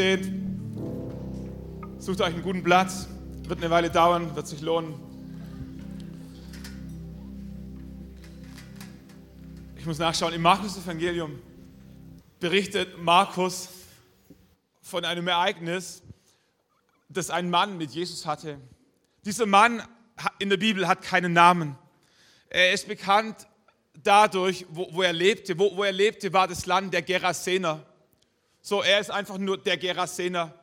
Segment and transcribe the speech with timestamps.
[0.00, 0.32] seht,
[1.98, 3.06] sucht euch einen guten Platz.
[3.42, 4.94] Wird eine Weile dauern, wird sich lohnen.
[9.76, 11.38] Ich muss nachschauen, im Markus-Evangelium
[12.38, 13.68] berichtet Markus
[14.80, 16.02] von einem Ereignis,
[17.10, 18.58] das ein Mann mit Jesus hatte.
[19.26, 19.82] Dieser Mann
[20.38, 21.76] in der Bibel hat keinen Namen.
[22.48, 23.46] Er ist bekannt
[24.02, 25.58] dadurch, wo, wo er lebte.
[25.58, 27.84] Wo, wo, er lebte, war das Land der Gerasener.
[28.62, 30.54] So, er ist einfach nur der Gerasener,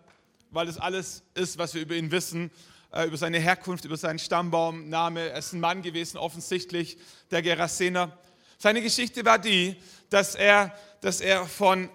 [0.51, 2.51] weil das alles ist, was wir über ihn wissen,
[2.93, 5.29] äh, über seine Herkunft, über seinen Stammbaum, Name.
[5.29, 6.97] Er ist ein Mann gewesen, offensichtlich,
[7.31, 8.15] der Gerasener.
[8.59, 9.75] Seine Geschichte war die,
[10.09, 11.89] dass er, dass er von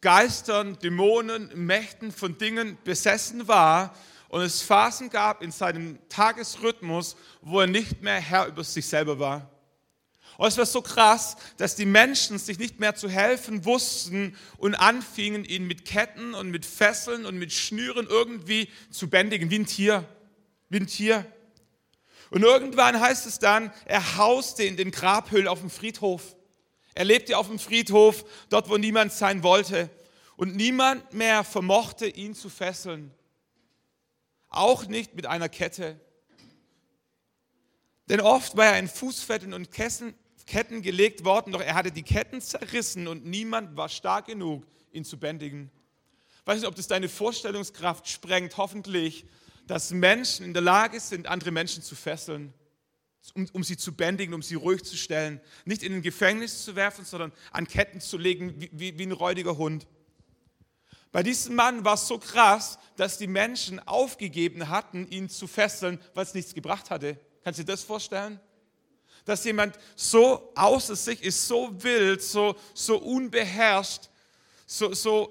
[0.00, 3.94] Geistern, Dämonen, Mächten, von Dingen besessen war
[4.28, 9.18] und es Phasen gab in seinem Tagesrhythmus, wo er nicht mehr Herr über sich selber
[9.18, 9.51] war.
[10.38, 14.74] Und es war so krass, dass die Menschen sich nicht mehr zu helfen wussten und
[14.74, 19.66] anfingen, ihn mit Ketten und mit Fesseln und mit Schnüren irgendwie zu bändigen, wie ein
[19.66, 20.08] Tier.
[20.68, 21.26] Wie ein Tier.
[22.30, 26.34] Und irgendwann heißt es dann, er hauste in den Grabhöhlen auf dem Friedhof.
[26.94, 29.90] Er lebte auf dem Friedhof, dort wo niemand sein wollte.
[30.36, 33.12] Und niemand mehr vermochte ihn zu fesseln.
[34.48, 36.00] Auch nicht mit einer Kette.
[38.08, 39.70] Denn oft war er in Fußfetten und
[40.46, 45.04] Ketten gelegt worden, doch er hatte die Ketten zerrissen und niemand war stark genug, ihn
[45.04, 45.70] zu bändigen.
[46.40, 49.26] Ich weiß nicht, ob das deine Vorstellungskraft sprengt, hoffentlich,
[49.66, 52.52] dass Menschen in der Lage sind, andere Menschen zu fesseln,
[53.34, 55.40] um, um, sie zu bändigen, um sie ruhig zu stellen.
[55.64, 59.12] Nicht in ein Gefängnis zu werfen, sondern an Ketten zu legen, wie, wie, wie ein
[59.12, 59.86] räudiger Hund.
[61.12, 66.00] Bei diesem Mann war es so krass, dass die Menschen aufgegeben hatten, ihn zu fesseln,
[66.14, 67.20] weil es nichts gebracht hatte.
[67.44, 68.40] Kannst du dir das vorstellen?
[69.24, 74.08] Dass jemand so außer sich ist, so wild, so, so unbeherrscht,
[74.66, 75.30] so, so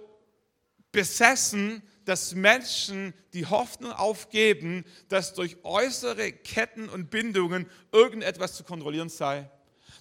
[0.91, 9.09] besessen, dass Menschen die Hoffnung aufgeben, dass durch äußere Ketten und Bindungen irgendetwas zu kontrollieren
[9.09, 9.49] sei.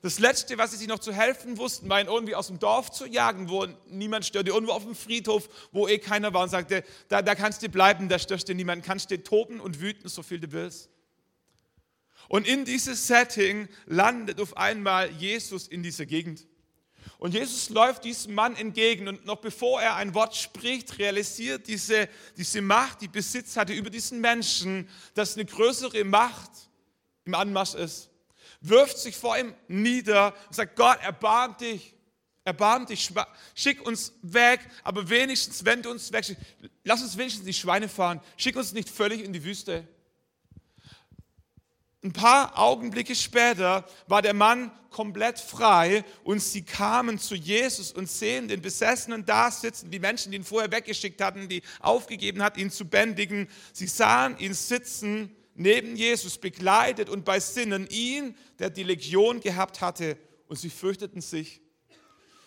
[0.03, 2.91] Das Letzte, was sie sich noch zu helfen wussten, war ihn irgendwie aus dem Dorf
[2.91, 6.84] zu jagen, wo niemand störte, irgendwo auf dem Friedhof, wo eh keiner war und sagte,
[7.09, 10.23] da, da kannst du bleiben, da störst du niemanden, kannst du toben und wüten, so
[10.23, 10.89] viel du willst.
[12.31, 16.47] Und in dieses Setting landet auf einmal Jesus in dieser Gegend.
[17.19, 22.09] Und Jesus läuft diesem Mann entgegen und noch bevor er ein Wort spricht, realisiert diese,
[22.37, 26.53] diese Macht, die Besitz hatte über diesen Menschen, dass eine größere Macht
[27.25, 28.11] im Anmarsch ist.
[28.61, 31.97] Wirft sich vor ihm nieder und sagt, Gott, erbarm dich,
[32.45, 33.11] erbarm dich,
[33.57, 36.41] schick uns weg, aber wenigstens, wenn du uns wegschickst,
[36.85, 39.89] lass uns wenigstens die Schweine fahren, schick uns nicht völlig in die Wüste.
[42.03, 48.11] Ein paar Augenblicke später war der Mann komplett frei und sie kamen zu Jesus und
[48.11, 52.56] sehen den Besessenen da sitzen, die Menschen, die ihn vorher weggeschickt hatten, die aufgegeben hat,
[52.56, 53.49] ihn zu bändigen.
[53.75, 59.82] Sie sahen ihn sitzen neben Jesus, begleitet und bei Sinnen, ihn, der die Legion gehabt
[59.82, 60.17] hatte,
[60.49, 61.61] und sie fürchteten sich.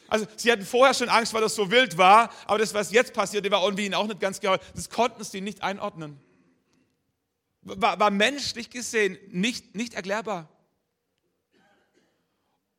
[0.07, 3.13] Also sie hatten vorher schon Angst, weil das so wild war, aber das, was jetzt
[3.13, 4.65] passierte, war irgendwie ihnen auch nicht ganz geholfen.
[4.73, 6.19] Das konnten sie nicht einordnen
[7.63, 10.49] war, war menschlich gesehen nicht, nicht erklärbar.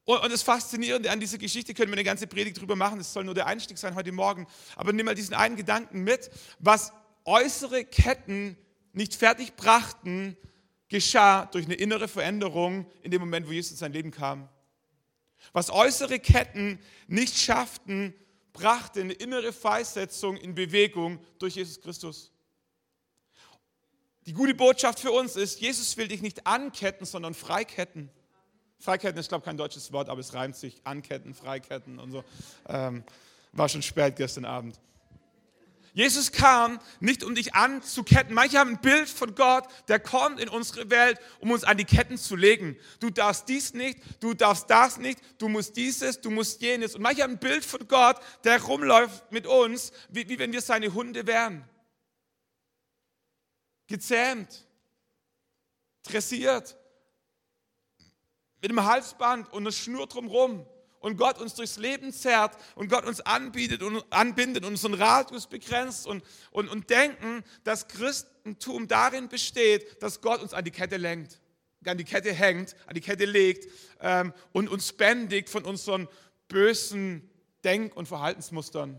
[0.04, 3.12] Und, und das Faszinierende an dieser Geschichte, können wir eine ganze Predigt drüber machen, das
[3.12, 4.46] soll nur der Einstieg sein heute Morgen,
[4.76, 6.92] aber nimm mal diesen einen Gedanken mit, was
[7.24, 8.56] äußere Ketten
[8.92, 10.36] nicht fertig brachten,
[10.88, 14.48] geschah durch eine innere Veränderung in dem Moment, wo Jesus in sein Leben kam.
[15.52, 18.14] Was äußere Ketten nicht schafften,
[18.52, 22.33] brachte eine innere Freisetzung in Bewegung durch Jesus Christus.
[24.26, 28.08] Die gute Botschaft für uns ist, Jesus will dich nicht anketten, sondern freiketten.
[28.78, 30.80] Freiketten ist, glaube ich, kein deutsches Wort, aber es reimt sich.
[30.84, 32.24] Anketten, Freiketten und so.
[32.68, 33.04] Ähm,
[33.52, 34.80] war schon spät gestern Abend.
[35.92, 38.34] Jesus kam nicht, um dich anzuketten.
[38.34, 41.84] Manche haben ein Bild von Gott, der kommt in unsere Welt, um uns an die
[41.84, 42.76] Ketten zu legen.
[42.98, 46.96] Du darfst dies nicht, du darfst das nicht, du musst dieses, du musst jenes.
[46.96, 50.62] Und manche haben ein Bild von Gott, der rumläuft mit uns, wie, wie wenn wir
[50.62, 51.64] seine Hunde wären
[53.86, 54.66] gezähmt,
[56.02, 56.76] dressiert,
[58.60, 60.66] mit einem Halsband und einer Schnur drumherum
[61.00, 65.46] und Gott uns durchs Leben zerrt und Gott uns anbietet und anbindet und unseren Radius
[65.46, 70.96] begrenzt und, und, und denken, dass Christentum darin besteht, dass Gott uns an die Kette
[70.96, 71.40] lenkt,
[71.84, 73.70] an die Kette hängt, an die Kette legt
[74.00, 76.08] ähm, und uns bändigt von unseren
[76.48, 77.30] bösen
[77.64, 78.98] Denk- und Verhaltensmustern.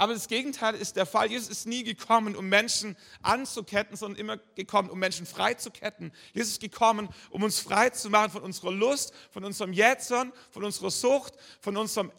[0.00, 1.28] Aber das Gegenteil ist der Fall.
[1.28, 6.12] Jesus ist nie gekommen, um Menschen anzuketten, sondern immer gekommen, um Menschen frei zu ketten.
[6.32, 10.62] Jesus ist gekommen, um uns frei zu machen von unserer Lust, von unserem Jetzern, von
[10.62, 12.12] unserer Sucht, von unserem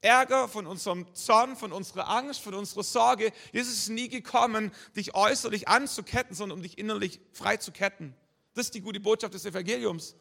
[0.00, 3.32] Ärger, von unserem Zorn, von unserer Angst, von unserer Sorge.
[3.52, 8.14] Jesus ist nie gekommen, dich äußerlich anzuketten, sondern um dich innerlich frei zu ketten.
[8.54, 10.14] Das ist die gute Botschaft des Evangeliums.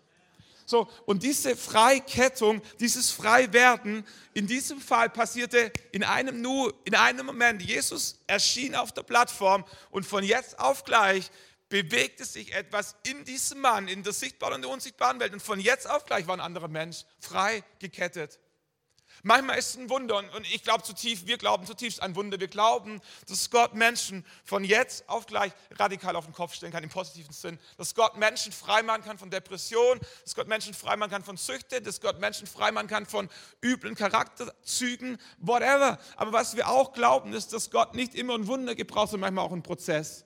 [0.66, 7.28] So, und diese Freikettung, dieses Freiwerden, in diesem Fall passierte in einem Nu, in einem
[7.28, 7.62] Moment.
[7.62, 11.30] Jesus erschien auf der Plattform und von jetzt auf gleich
[11.70, 15.34] bewegte sich etwas in diesem Mann, in der sichtbaren und der unsichtbaren Welt.
[15.34, 18.40] Und von jetzt auf gleich war ein anderer Mensch frei gekettet.
[19.28, 22.40] Manchmal ist es ein Wunder und ich glaube zutiefst, wir glauben zutiefst ein Wunder.
[22.40, 26.84] Wir glauben, dass Gott Menschen von jetzt auf gleich radikal auf den Kopf stellen kann,
[26.84, 27.58] im positiven Sinn.
[27.76, 32.02] Dass Gott Menschen freimachen kann von Depression, dass Gott Menschen freimachen kann von Süchte, dass
[32.02, 33.28] Gott Menschen freimachen kann von
[33.64, 35.98] üblen Charakterzügen, whatever.
[36.18, 39.46] Aber was wir auch glauben, ist, dass Gott nicht immer ein Wunder gebraucht, sondern manchmal
[39.46, 40.24] auch einen Prozess.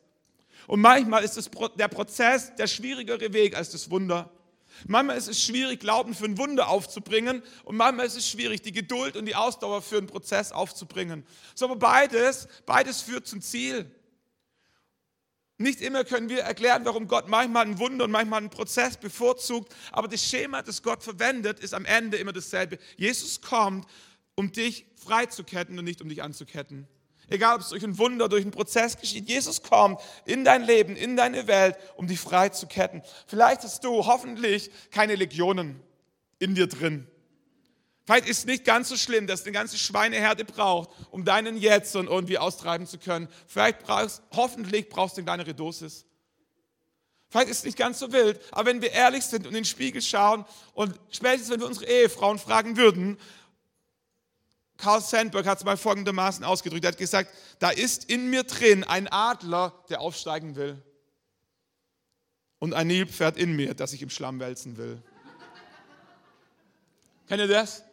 [0.67, 4.29] Und manchmal ist das, der Prozess der schwierigere Weg als das Wunder.
[4.87, 8.71] Manchmal ist es schwierig, Glauben für ein Wunder aufzubringen und manchmal ist es schwierig, die
[8.71, 11.25] Geduld und die Ausdauer für einen Prozess aufzubringen.
[11.55, 13.89] So, aber beides, beides führt zum Ziel.
[15.57, 19.75] Nicht immer können wir erklären, warum Gott manchmal ein Wunder und manchmal einen Prozess bevorzugt,
[19.91, 22.79] aber das Schema, das Gott verwendet, ist am Ende immer dasselbe.
[22.95, 23.85] Jesus kommt,
[24.35, 26.87] um dich freizuketten und nicht um dich anzuketten.
[27.29, 29.29] Egal, ob es durch ein Wunder, durch einen Prozess geschieht.
[29.29, 33.01] Jesus kommt in dein Leben, in deine Welt, um dich frei zu ketten.
[33.27, 35.79] Vielleicht hast du hoffentlich keine Legionen
[36.39, 37.07] in dir drin.
[38.05, 42.07] Vielleicht ist es nicht ganz so schlimm, dass eine ganze Schweineherde braucht, um deinen Jetson
[42.07, 43.27] irgendwie austreiben zu können.
[43.45, 46.05] Vielleicht brauchst, hoffentlich brauchst du eine kleinere Dosis.
[47.29, 49.65] Vielleicht ist es nicht ganz so wild, aber wenn wir ehrlich sind und in den
[49.65, 53.19] Spiegel schauen und spätestens, wenn wir unsere Ehefrauen fragen würden,
[54.79, 56.85] Carl Sandburg hat es mal folgendermaßen ausgedrückt.
[56.85, 60.81] Er hat gesagt, da ist in mir drin ein Adler, der aufsteigen will.
[62.59, 65.01] Und ein Nilpferd in mir, das ich im Schlamm wälzen will.
[67.27, 67.83] Kennt ihr das?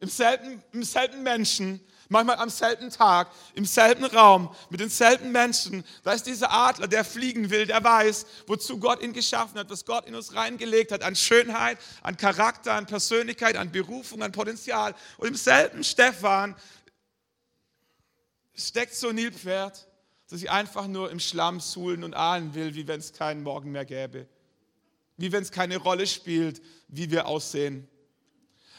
[0.00, 1.80] Im selben, Im selben Menschen
[2.12, 5.84] manchmal am selben Tag, im selben Raum, mit denselben Menschen.
[6.04, 9.84] Da ist dieser Adler, der fliegen will, der weiß, wozu Gott ihn geschaffen hat, was
[9.84, 14.94] Gott in uns reingelegt hat, an Schönheit, an Charakter, an Persönlichkeit, an Berufung, an Potenzial.
[15.16, 16.54] Und im selben Stefan
[18.54, 19.88] steckt so ein Nilpferd,
[20.28, 23.72] das sich einfach nur im Schlamm suhlen und ahlen will, wie wenn es keinen Morgen
[23.72, 24.28] mehr gäbe.
[25.16, 27.88] Wie wenn es keine Rolle spielt, wie wir aussehen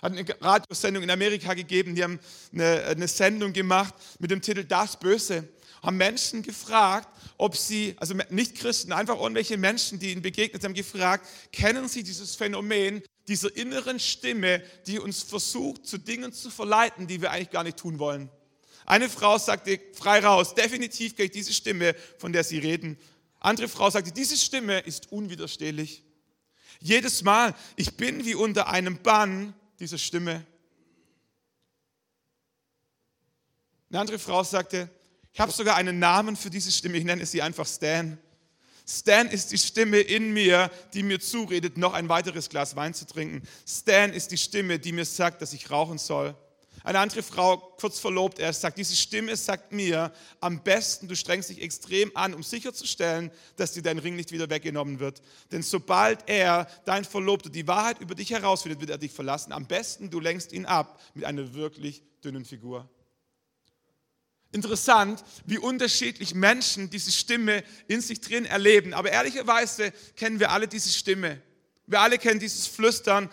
[0.04, 2.20] hat eine Radiosendung in Amerika gegeben, die haben
[2.54, 5.48] eine, eine Sendung gemacht mit dem Titel Das Böse
[5.82, 10.74] haben Menschen gefragt, ob sie, also nicht Christen, einfach irgendwelche Menschen, die ihnen begegnet haben,
[10.74, 17.08] gefragt, kennen sie dieses Phänomen dieser inneren Stimme, die uns versucht, zu Dingen zu verleiten,
[17.08, 18.30] die wir eigentlich gar nicht tun wollen.
[18.86, 22.98] Eine Frau sagte frei raus, definitiv kenne ich diese Stimme, von der sie reden.
[23.40, 26.04] Andere Frau sagte, diese Stimme ist unwiderstehlich.
[26.80, 30.46] Jedes Mal, ich bin wie unter einem Bann diese Stimme.
[33.90, 34.90] Eine andere Frau sagte,
[35.32, 38.18] ich habe sogar einen Namen für diese Stimme, ich nenne sie einfach Stan.
[38.86, 43.06] Stan ist die Stimme in mir, die mir zuredet, noch ein weiteres Glas Wein zu
[43.06, 43.48] trinken.
[43.66, 46.36] Stan ist die Stimme, die mir sagt, dass ich rauchen soll.
[46.84, 51.50] Eine andere Frau, kurz verlobt, er sagt, diese Stimme sagt mir, am besten, du strengst
[51.50, 55.22] dich extrem an, um sicherzustellen, dass dir dein Ring nicht wieder weggenommen wird.
[55.54, 59.54] Denn sobald er, dein Verlobter, die Wahrheit über dich herausfindet, wird er dich verlassen.
[59.54, 62.90] Am besten, du lenkst ihn ab mit einer wirklich dünnen Figur.
[64.52, 68.94] Interessant, wie unterschiedlich Menschen diese Stimme in sich drin erleben.
[68.94, 71.42] Aber ehrlicherweise kennen wir alle diese Stimme.
[71.88, 73.30] Wir alle kennen dieses Flüstern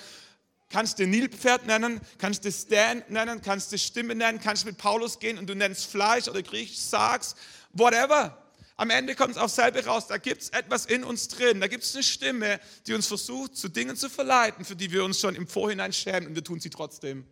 [0.70, 5.18] kannst du Nilpferd nennen, kannst du Stan nennen, kannst du Stimme nennen, kannst mit Paulus
[5.18, 7.36] gehen und du nennst Fleisch oder Griechisch sagst,
[7.72, 8.36] whatever.
[8.76, 11.66] Am Ende kommt es auf selbe raus, da gibt es etwas in uns drin, da
[11.66, 15.20] gibt es eine Stimme, die uns versucht, zu Dingen zu verleiten, für die wir uns
[15.20, 17.26] schon im Vorhinein schämen und wir tun sie trotzdem.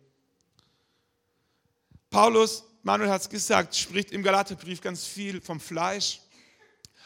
[2.11, 6.21] Paulus, Manuel hat es gesagt, spricht im Galaterbrief ganz viel vom Fleisch.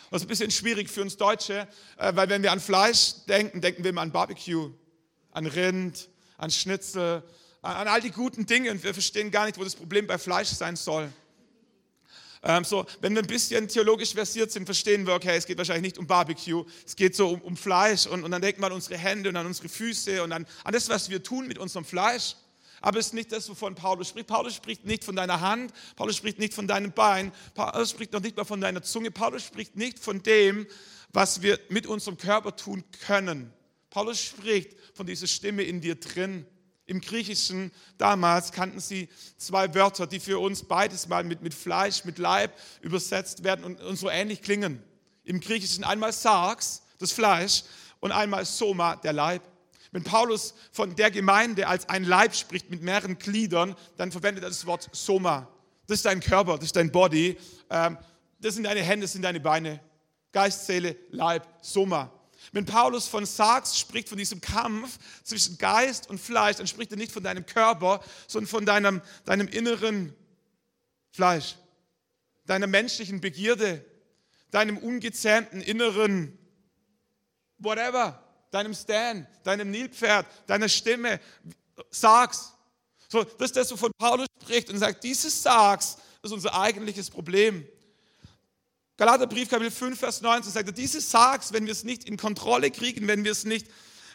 [0.09, 3.61] Das ist ein bisschen schwierig für uns Deutsche, äh, weil wenn wir an Fleisch denken,
[3.61, 4.71] denken wir immer an Barbecue,
[5.31, 7.23] an Rind, an Schnitzel,
[7.61, 10.49] an all die guten Dinge und wir verstehen gar nicht, wo das Problem bei Fleisch
[10.49, 11.09] sein soll.
[12.45, 15.93] Ähm, so, wenn wir ein bisschen theologisch versiert sind, verstehen wir, okay, es geht wahrscheinlich
[15.93, 18.75] nicht um Barbecue, es geht so um, um Fleisch und, und, dann denkt man an
[18.75, 21.85] unsere Hände und an unsere Füße und an, an das, was wir tun mit unserem
[21.85, 22.35] Fleisch.
[22.81, 24.27] Aber es ist nicht das, wovon Paulus spricht.
[24.27, 28.19] Paulus spricht nicht von deiner Hand, Paulus spricht nicht von deinem Bein, Paulus spricht noch
[28.19, 30.67] nicht mal von deiner Zunge, Paulus spricht nicht von dem,
[31.13, 33.53] was wir mit unserem Körper tun können.
[33.93, 36.47] Paulus spricht von dieser Stimme in dir drin.
[36.87, 39.07] Im Griechischen damals kannten sie
[39.37, 43.79] zwei Wörter, die für uns beides mal mit, mit Fleisch, mit Leib übersetzt werden und,
[43.81, 44.81] und so ähnlich klingen.
[45.23, 47.65] Im Griechischen einmal Sarx, das Fleisch,
[47.99, 49.43] und einmal Soma, der Leib.
[49.91, 54.49] Wenn Paulus von der Gemeinde als ein Leib spricht mit mehreren Gliedern, dann verwendet er
[54.49, 55.47] das Wort Soma.
[55.85, 57.37] Das ist dein Körper, das ist dein Body.
[57.69, 57.99] Ähm,
[58.39, 59.81] das sind deine Hände, das sind deine Beine.
[60.31, 62.11] Geist, Seele, Leib, Soma.
[62.51, 66.97] Wenn Paulus von Sarx spricht, von diesem Kampf zwischen Geist und Fleisch, dann spricht er
[66.97, 70.13] nicht von deinem Körper, sondern von deinem, deinem inneren
[71.11, 71.55] Fleisch,
[72.45, 73.85] deiner menschlichen Begierde,
[74.51, 76.37] deinem ungezähmten inneren
[77.57, 78.21] whatever,
[78.51, 81.19] deinem Stan, deinem Nilpferd, deiner Stimme,
[81.89, 82.53] Sargs.
[83.09, 87.67] So, das ist das, wovon Paulus spricht und sagt, dieses Sargs ist unser eigentliches Problem.
[88.97, 92.69] Galaterbrief, Kapitel 5, Vers 19 sagt er, dieses Sargs, wenn wir es nicht in Kontrolle
[92.69, 93.67] kriegen, wenn wir es nicht,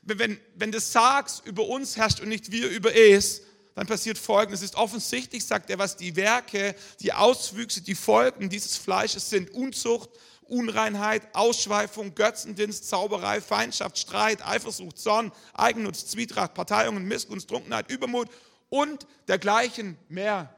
[0.03, 3.43] wenn, wenn das Sargs über uns herrscht und nicht wir über es,
[3.75, 4.61] dann passiert Folgendes.
[4.61, 9.51] Es ist offensichtlich, sagt er, was die Werke, die Auswüchse, die Folgen dieses Fleisches sind.
[9.53, 10.11] Unzucht,
[10.43, 18.29] Unreinheit, Ausschweifung, Götzendienst, Zauberei, Feindschaft, Streit, Eifersucht, Zorn, Eigennutz, Zwietracht, Parteiungen, Missgunst, Trunkenheit, Übermut
[18.69, 20.55] und dergleichen mehr.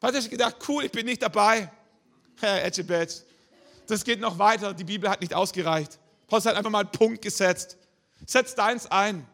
[0.00, 1.70] Hat er gedacht, cool, ich bin nicht dabei.
[2.40, 3.24] Herr Etchebetz,
[3.86, 4.74] das geht noch weiter.
[4.74, 5.98] Die Bibel hat nicht ausgereicht.
[6.26, 7.76] Paulus hat einfach mal einen Punkt gesetzt.
[8.26, 9.26] Setz deins ein.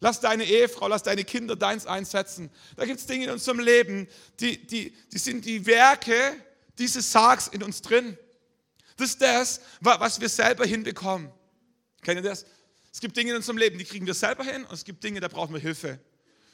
[0.00, 2.50] Lass deine Ehefrau, lass deine Kinder deins einsetzen.
[2.76, 4.08] Da gibt es Dinge in unserem Leben,
[4.40, 6.36] die, die, die sind die Werke
[6.78, 8.18] dieses Sargs in uns drin.
[8.96, 11.30] Das ist das, was wir selber hinbekommen.
[12.02, 12.46] Kennt ihr das?
[12.92, 15.20] Es gibt Dinge in unserem Leben, die kriegen wir selber hin und es gibt Dinge,
[15.20, 15.98] da brauchen wir Hilfe.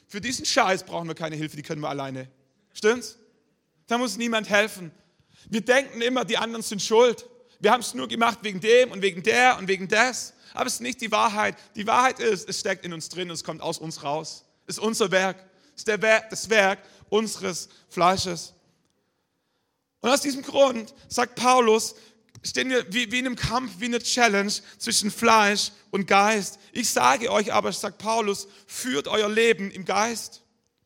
[0.07, 2.29] Für diesen Scheiß brauchen wir keine Hilfe, die können wir alleine.
[2.73, 3.17] Stimmt's?
[3.87, 4.91] Da muss niemand helfen.
[5.49, 7.25] Wir denken immer, die anderen sind schuld.
[7.59, 10.33] Wir haben es nur gemacht wegen dem und wegen der und wegen des.
[10.53, 11.55] Aber es ist nicht die Wahrheit.
[11.75, 14.45] Die Wahrheit ist, es steckt in uns drin und es kommt aus uns raus.
[14.67, 15.37] Es ist unser Werk.
[15.75, 18.53] Es ist Werk, das Werk unseres Fleisches.
[20.01, 21.95] Und aus diesem Grund sagt Paulus,
[22.43, 26.59] stehen wir wie, wie in einem Kampf, wie eine Challenge zwischen Fleisch und Geist.
[26.73, 30.43] Ich sage euch aber, sagt Paulus, führt euer Leben im Geist.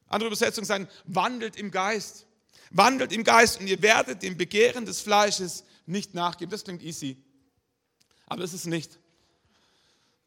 [0.08, 2.27] Andere Übersetzungen sagen, wandelt im Geist.
[2.72, 6.52] Wandelt im Geist und ihr werdet dem Begehren des Fleisches nicht nachgeben.
[6.52, 7.18] Das klingt easy.
[8.26, 9.00] Aber es ist nicht.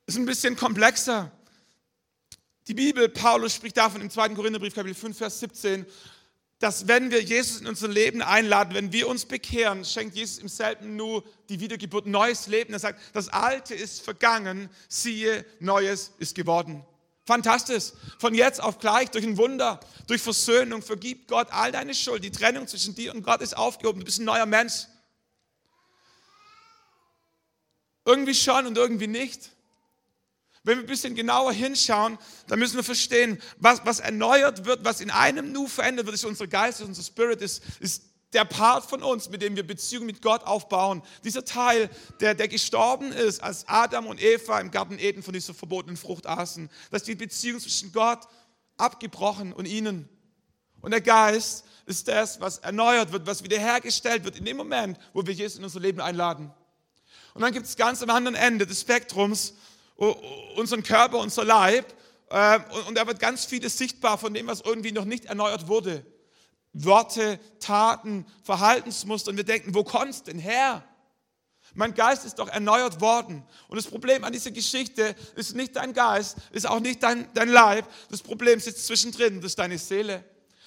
[0.07, 1.31] Es ist ein bisschen komplexer.
[2.67, 4.31] Die Bibel, Paulus spricht davon im 2.
[4.31, 5.87] Korintherbrief, Kapitel 5, Vers 17,
[6.61, 10.49] dass wenn wir Jesus in unser Leben einladen, wenn wir uns bekehren, schenkt Jesus im
[10.49, 12.75] selben nur die Wiedergeburt, neues Leben.
[12.75, 16.85] Er sagt, das Alte ist vergangen, siehe, Neues ist geworden.
[17.31, 17.93] Fantastisch.
[18.19, 22.25] Von jetzt auf gleich, durch ein Wunder, durch Versöhnung, vergibt Gott all deine Schuld.
[22.25, 24.01] Die Trennung zwischen dir und Gott ist aufgehoben.
[24.01, 24.89] Du bist ein neuer Mensch.
[28.05, 29.51] Irgendwie schon und irgendwie nicht.
[30.65, 32.19] Wenn wir ein bisschen genauer hinschauen,
[32.49, 36.25] dann müssen wir verstehen, was, was erneuert wird, was in einem Nu verändert wird, ist
[36.25, 40.07] unser Geist, ist unser Spirit, ist, ist der Part von uns, mit dem wir Beziehung
[40.07, 41.03] mit Gott aufbauen.
[41.25, 45.55] Dieser Teil, der, der gestorben ist, als Adam und Eva im Garten Eden von dieser
[45.55, 48.21] verbotenen Frucht aßen, dass die Beziehung zwischen Gott
[48.77, 50.09] abgebrochen und ihnen.
[50.81, 55.27] Und der Geist ist das, was erneuert wird, was wiederhergestellt wird in dem Moment, wo
[55.27, 56.53] wir Jesus in unser Leben einladen.
[57.35, 59.55] Und dann gibt es ganz am anderen Ende des Spektrums
[60.57, 61.93] unseren Körper, unser Leib.
[62.31, 66.05] Ähm, und da wird ganz vieles sichtbar von dem, was irgendwie noch nicht erneuert wurde.
[66.73, 69.31] Worte, Taten, Verhaltensmuster.
[69.31, 70.85] Und wir denken, wo kommt es denn her?
[71.75, 73.45] Mein Geist ist doch erneuert worden.
[73.69, 77.49] Und das Problem an dieser Geschichte ist nicht dein Geist, ist auch nicht dein, dein
[77.49, 77.87] Leib.
[78.11, 80.25] Das Problem sitzt zwischendrin, das ist deine Seele.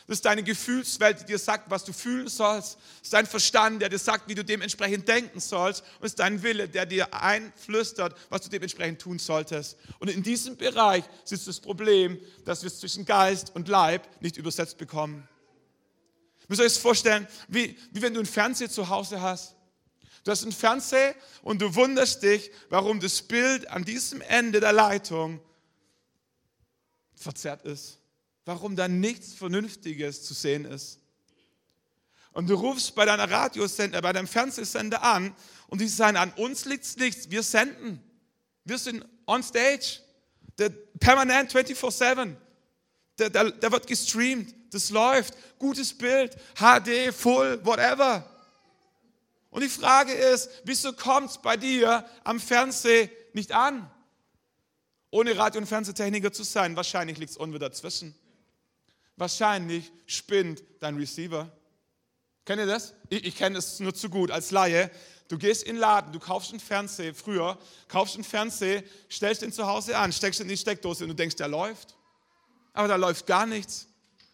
[0.07, 2.75] Das ist deine Gefühlswelt, die dir sagt, was du fühlen sollst.
[2.75, 5.81] Das ist dein Verstand, der dir sagt, wie du dementsprechend denken sollst.
[5.81, 9.77] Und es ist dein Wille, der dir einflüstert, was du dementsprechend tun solltest.
[9.99, 14.35] Und in diesem Bereich sitzt das Problem, dass wir es zwischen Geist und Leib nicht
[14.35, 15.27] übersetzt bekommen.
[16.47, 19.55] Müsst ihr euch das vorstellen, wie, wie wenn du einen Fernseher zu Hause hast.
[20.23, 24.73] Du hast einen Fernseher und du wunderst dich, warum das Bild an diesem Ende der
[24.73, 25.41] Leitung
[27.15, 27.99] verzerrt ist
[28.45, 30.99] warum da nichts Vernünftiges zu sehen ist.
[32.31, 35.35] Und du rufst bei deiner Radiosender, bei deinem Fernsehsender an
[35.67, 38.01] und die sagen, an uns liegt nichts, wir senden.
[38.65, 39.99] Wir sind on stage,
[40.99, 42.35] permanent 24-7.
[43.19, 48.29] Der, der, der wird gestreamt, das läuft, gutes Bild, HD, Full, whatever.
[49.49, 53.89] Und die Frage ist, wieso kommt es bei dir am Fernseh nicht an?
[55.11, 58.15] Ohne Radio- und Fernsehtechniker zu sein, wahrscheinlich liegt es irgendwo dazwischen.
[59.15, 61.51] Wahrscheinlich spinnt dein Receiver.
[62.45, 62.95] Kennt ihr das?
[63.09, 64.89] Ich, ich kenne es nur zu gut als Laie.
[65.27, 69.53] Du gehst in den Laden, du kaufst einen Fernseher, früher kaufst einen Fernseher, stellst den
[69.53, 71.95] zu Hause an, steckst ihn in die Steckdose und du denkst, der läuft.
[72.73, 73.87] Aber da läuft gar nichts.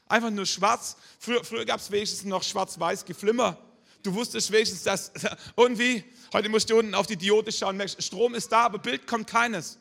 [0.10, 0.98] Einfach nur schwarz.
[1.20, 3.58] Früher, früher gab es wenigstens noch schwarz-weiß Geflimmer.
[4.01, 5.12] Du wusstest wenigstens, dass
[5.56, 9.28] irgendwie, heute musst du unten auf die Diode schauen, Strom ist da, aber Bild kommt
[9.28, 9.78] keines.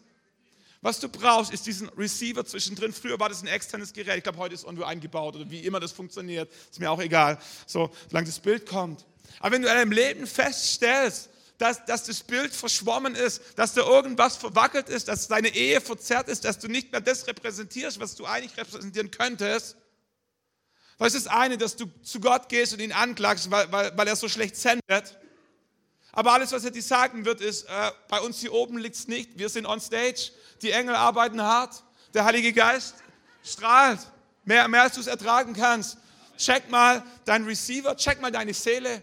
[0.80, 2.92] Was du brauchst, ist diesen Receiver zwischendrin.
[2.92, 4.18] Früher war das ein externes Gerät.
[4.18, 6.52] Ich glaube, heute ist irgendwo eingebaut oder wie immer das funktioniert.
[6.70, 7.38] Ist mir auch egal.
[7.66, 9.04] So, solange das Bild kommt.
[9.40, 13.80] Aber wenn du in deinem Leben feststellst, dass, dass das Bild verschwommen ist, dass da
[13.80, 18.14] irgendwas verwackelt ist, dass deine Ehe verzerrt ist, dass du nicht mehr das repräsentierst, was
[18.14, 19.76] du eigentlich repräsentieren könntest.
[20.98, 24.08] Was ist das eine, dass du zu Gott gehst und ihn anklagst, weil, weil, weil
[24.08, 25.16] er so schlecht sendet.
[26.10, 29.06] Aber alles, was er dir sagen wird, ist, äh, bei uns hier oben liegt es
[29.06, 29.38] nicht.
[29.38, 30.32] Wir sind on stage.
[30.62, 31.84] Die Engel arbeiten hart.
[32.14, 32.96] Der Heilige Geist
[33.44, 34.00] strahlt.
[34.44, 35.98] Mehr, mehr als du es ertragen kannst.
[36.36, 39.02] Check mal deinen Receiver, check mal deine Seele.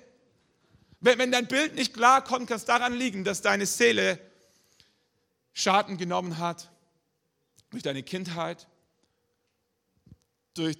[0.99, 4.19] Wenn, wenn dein Bild nicht klar kommt, kann es daran liegen, dass deine Seele
[5.53, 6.69] Schaden genommen hat.
[7.69, 8.67] Durch deine Kindheit,
[10.53, 10.77] durch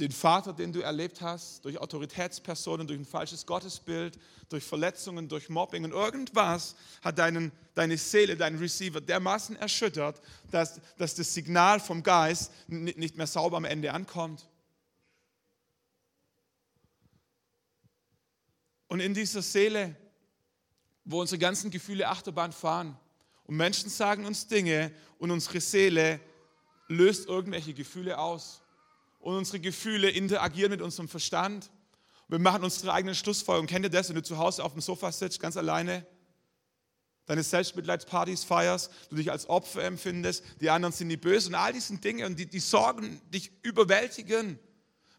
[0.00, 5.48] den Vater, den du erlebt hast, durch Autoritätspersonen, durch ein falsches Gottesbild, durch Verletzungen, durch
[5.48, 11.80] Mobbing und irgendwas hat deinen, deine Seele, deinen Receiver dermaßen erschüttert, dass, dass das Signal
[11.80, 14.48] vom Geist nicht mehr sauber am Ende ankommt.
[18.86, 19.94] Und in dieser Seele,
[21.04, 22.96] wo unsere ganzen Gefühle Achterbahn fahren
[23.44, 26.20] und Menschen sagen uns Dinge und unsere Seele
[26.88, 28.62] löst irgendwelche Gefühle aus
[29.18, 31.70] und unsere Gefühle interagieren mit unserem Verstand.
[32.28, 33.68] Wir machen unsere eigenen Schlussfolgerungen.
[33.68, 36.06] Kennt ihr das, wenn du zu Hause auf dem Sofa sitzt, ganz alleine?
[37.26, 41.74] Deine Selbstmitleidspartys feierst, du dich als Opfer empfindest, die anderen sind die böse und all
[41.74, 44.58] diesen Dinge und die, die Sorgen dich überwältigen,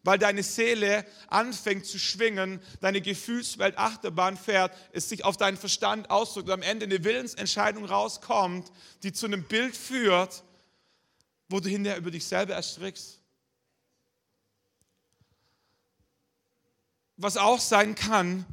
[0.02, 6.10] weil deine Seele anfängt zu schwingen, deine Gefühlswelt Achterbahn fährt, es sich auf deinen Verstand
[6.10, 8.72] ausdrückt und am Ende eine Willensentscheidung rauskommt,
[9.04, 10.42] die zu einem Bild führt,
[11.48, 13.19] wo du hinterher über dich selber erstrickst.
[17.22, 18.46] Was auch sein kann,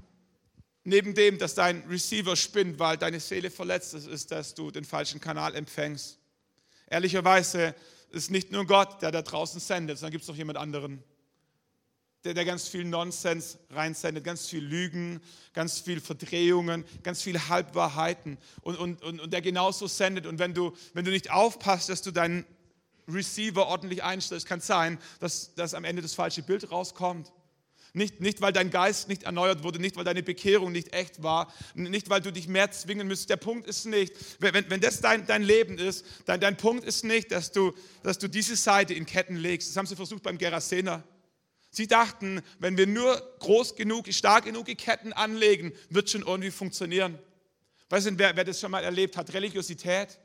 [0.83, 4.83] neben dem, dass dein Receiver spinnt, weil deine Seele verletzt ist, ist, dass du den
[4.83, 6.19] falschen Kanal empfängst.
[6.89, 7.74] Ehrlicherweise
[8.12, 11.01] ist nicht nur Gott, der da draußen sendet, sondern gibt es noch jemand anderen,
[12.25, 15.21] der, der ganz viel Nonsens reinsendet, ganz viel Lügen,
[15.53, 20.25] ganz viel Verdrehungen, ganz viele Halbwahrheiten und, und, und, und der genauso sendet.
[20.25, 22.45] Und wenn du, wenn du nicht aufpasst, dass du deinen
[23.08, 27.32] Receiver ordentlich einstellst, kann es sein, dass, dass am Ende das falsche Bild rauskommt.
[27.97, 31.51] Nicht, nicht, weil dein Geist nicht erneuert wurde, nicht, weil deine Bekehrung nicht echt war,
[31.73, 33.27] nicht, weil du dich mehr zwingen müsst.
[33.31, 37.03] Der Punkt ist nicht, wenn, wenn das dein, dein Leben ist, dein, dein Punkt ist
[37.03, 39.69] nicht, dass du, dass du diese Seite in Ketten legst.
[39.69, 41.03] Das haben sie versucht beim Gerasener.
[41.71, 47.17] Sie dachten, wenn wir nur groß genug, stark genug Ketten anlegen, wird schon irgendwie funktionieren.
[47.89, 49.33] Weißt du, wer, wer das schon mal erlebt hat?
[49.33, 50.19] Religiosität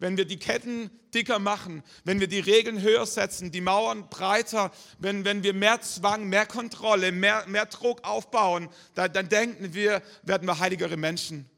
[0.00, 4.72] wenn wir die Ketten dicker machen, wenn wir die Regeln höher setzen, die Mauern breiter,
[4.98, 10.02] wenn, wenn wir mehr Zwang, mehr Kontrolle, mehr, mehr Druck aufbauen, dann, dann denken wir,
[10.22, 11.48] werden wir heiligere Menschen.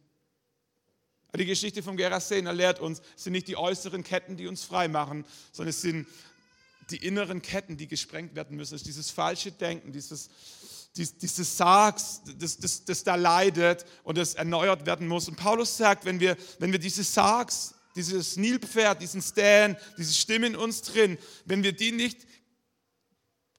[1.34, 4.88] Die Geschichte vom Gerasener lehrt uns, es sind nicht die äußeren Ketten, die uns frei
[4.88, 6.06] machen, sondern es sind
[6.90, 8.74] die inneren Ketten, die gesprengt werden müssen.
[8.74, 10.28] Es ist dieses falsche Denken, dieses,
[10.94, 15.28] dieses Sargs, das, das, das da leidet und das erneuert werden muss.
[15.28, 20.46] Und Paulus sagt, wenn wir, wenn wir diese Sargs dieses Nilpferd, diesen Stan, diese Stimme
[20.46, 22.26] in uns drin, wenn wir die nicht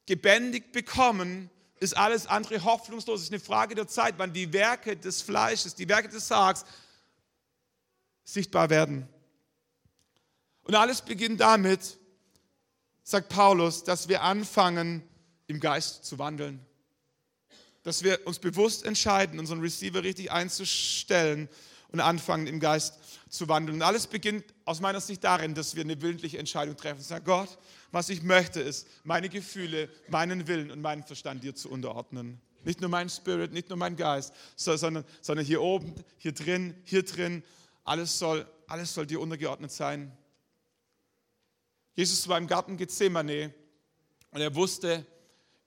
[0.05, 3.19] gebändigt bekommen, ist alles andere hoffnungslos.
[3.19, 6.65] Es ist eine Frage der Zeit, wann die Werke des Fleisches, die Werke des Sargs
[8.23, 9.07] sichtbar werden.
[10.63, 11.97] Und alles beginnt damit,
[13.03, 15.03] sagt Paulus, dass wir anfangen,
[15.47, 16.65] im Geist zu wandeln.
[17.83, 21.49] Dass wir uns bewusst entscheiden, unseren Receiver richtig einzustellen
[21.93, 22.97] und anfangen, im Geist
[23.29, 23.77] zu wandeln.
[23.77, 27.01] Und alles beginnt aus meiner Sicht darin, dass wir eine willentliche Entscheidung treffen.
[27.01, 27.57] Sagen, Gott,
[27.91, 32.41] was ich möchte, ist, meine Gefühle, meinen Willen und meinen Verstand dir zu unterordnen.
[32.63, 37.03] Nicht nur mein Spirit, nicht nur mein Geist, sondern, sondern hier oben, hier drin, hier
[37.03, 37.43] drin,
[37.83, 40.11] alles soll, alles soll dir untergeordnet sein.
[41.93, 43.53] Jesus war im Garten Gethsemane
[44.31, 45.05] und er wusste,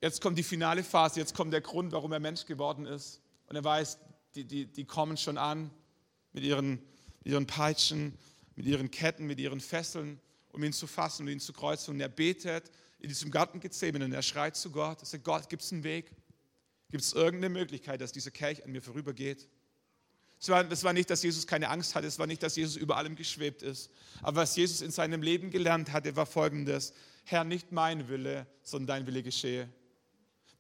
[0.01, 3.21] jetzt kommt die finale Phase, jetzt kommt der Grund, warum er Mensch geworden ist.
[3.47, 3.99] Und er weiß,
[4.35, 5.71] die, die, die kommen schon an
[6.37, 6.81] mit ihren
[7.27, 8.17] mit ihren Peitschen,
[8.55, 10.21] mit ihren Ketten, mit ihren Fesseln,
[10.53, 11.95] um ihn zu fassen und ihn zu kreuzen.
[11.95, 12.71] Und er betet
[13.01, 16.13] in diesem Garten Gethsemane er schreit zu Gott, er sagt, Gott, gibt es einen Weg?
[16.89, 19.49] Gibt es irgendeine Möglichkeit, dass dieser Kelch an mir vorübergeht?
[20.41, 22.77] Es war, das war nicht, dass Jesus keine Angst hatte, es war nicht, dass Jesus
[22.77, 23.91] über allem geschwebt ist.
[24.23, 26.93] Aber was Jesus in seinem Leben gelernt hatte, war folgendes.
[27.25, 29.69] Herr, nicht mein Wille, sondern dein Wille geschehe.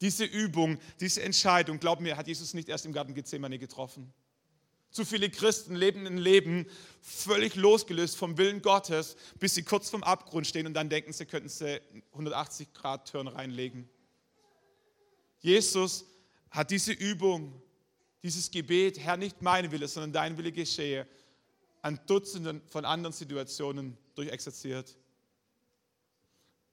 [0.01, 4.13] Diese Übung, diese Entscheidung, glaub mir, hat Jesus nicht erst im Garten Gethsemane getroffen.
[4.97, 6.65] Zu viele Christen leben ein Leben
[7.03, 11.27] völlig losgelöst vom Willen Gottes, bis sie kurz vorm Abgrund stehen und dann denken, sie
[11.27, 11.83] könnten sie
[12.13, 13.87] 180 Grad Turn reinlegen.
[15.41, 16.07] Jesus
[16.51, 17.61] hat diese Übung,
[18.23, 21.07] dieses Gebet, Herr, nicht mein Wille, sondern dein Wille geschehe,
[21.83, 24.97] an Dutzenden von anderen Situationen durchexerziert.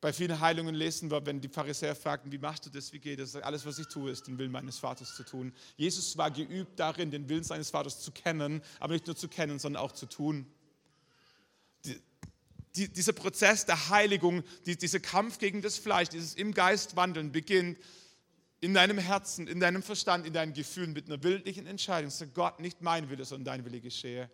[0.03, 3.21] Bei vielen Heilungen lesen wir, wenn die Pharisäer fragten, wie machst du das, wie geht
[3.21, 3.37] es?
[3.37, 5.53] Alles, was ich tue, ist den Willen meines Vaters zu tun.
[5.77, 9.59] Jesus war geübt darin, den Willen seines Vaters zu kennen, aber nicht nur zu kennen,
[9.59, 10.45] sondern auch zu tun.
[11.85, 12.01] Die,
[12.75, 17.31] die, dieser Prozess der Heiligung, die, dieser Kampf gegen das Fleisch, dieses im Geist wandeln,
[17.31, 17.79] beginnt
[18.59, 22.11] in deinem Herzen, in deinem Verstand, in deinen Gefühlen mit einer bildlichen Entscheidung.
[22.11, 24.29] Sag Gott, nicht mein Wille, sondern dein Wille geschehe.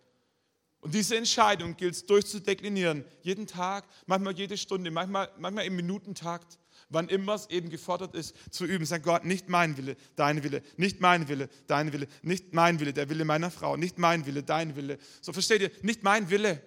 [0.82, 6.58] Und diese Entscheidung gilt es durchzudeklinieren, jeden Tag, manchmal jede Stunde, manchmal, manchmal im Minutentakt,
[6.90, 8.86] wann immer es eben gefordert ist, zu üben.
[8.86, 12.94] Sag Gott, nicht mein Wille, dein Wille, nicht mein Wille, dein Wille, nicht mein Wille,
[12.94, 14.98] der Wille meiner Frau, nicht mein Wille, dein Wille.
[15.22, 16.62] So versteht ihr, nicht mein Wille.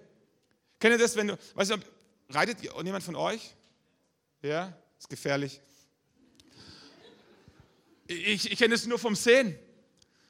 [0.79, 1.77] Kennt ihr das, wenn du, weißt du,
[2.29, 3.55] reitet jemand von euch?
[4.43, 5.59] Ja, ist gefährlich.
[8.05, 9.57] Ich, ich kenne das nur vom Sehen.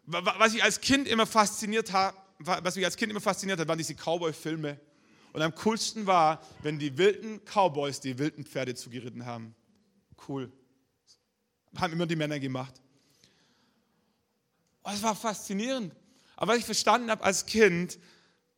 [0.05, 3.77] Was ich als Kind immer fasziniert habe, was mich als Kind immer fasziniert hat, waren
[3.77, 4.79] diese Cowboy-Filme.
[5.33, 9.55] Und am coolsten war, wenn die wilden Cowboys die wilden Pferde zugeritten haben.
[10.27, 10.51] Cool.
[11.75, 12.79] Haben immer die Männer gemacht.
[14.83, 15.93] Oh, das war faszinierend.
[16.35, 17.97] Aber was ich verstanden habe als Kind,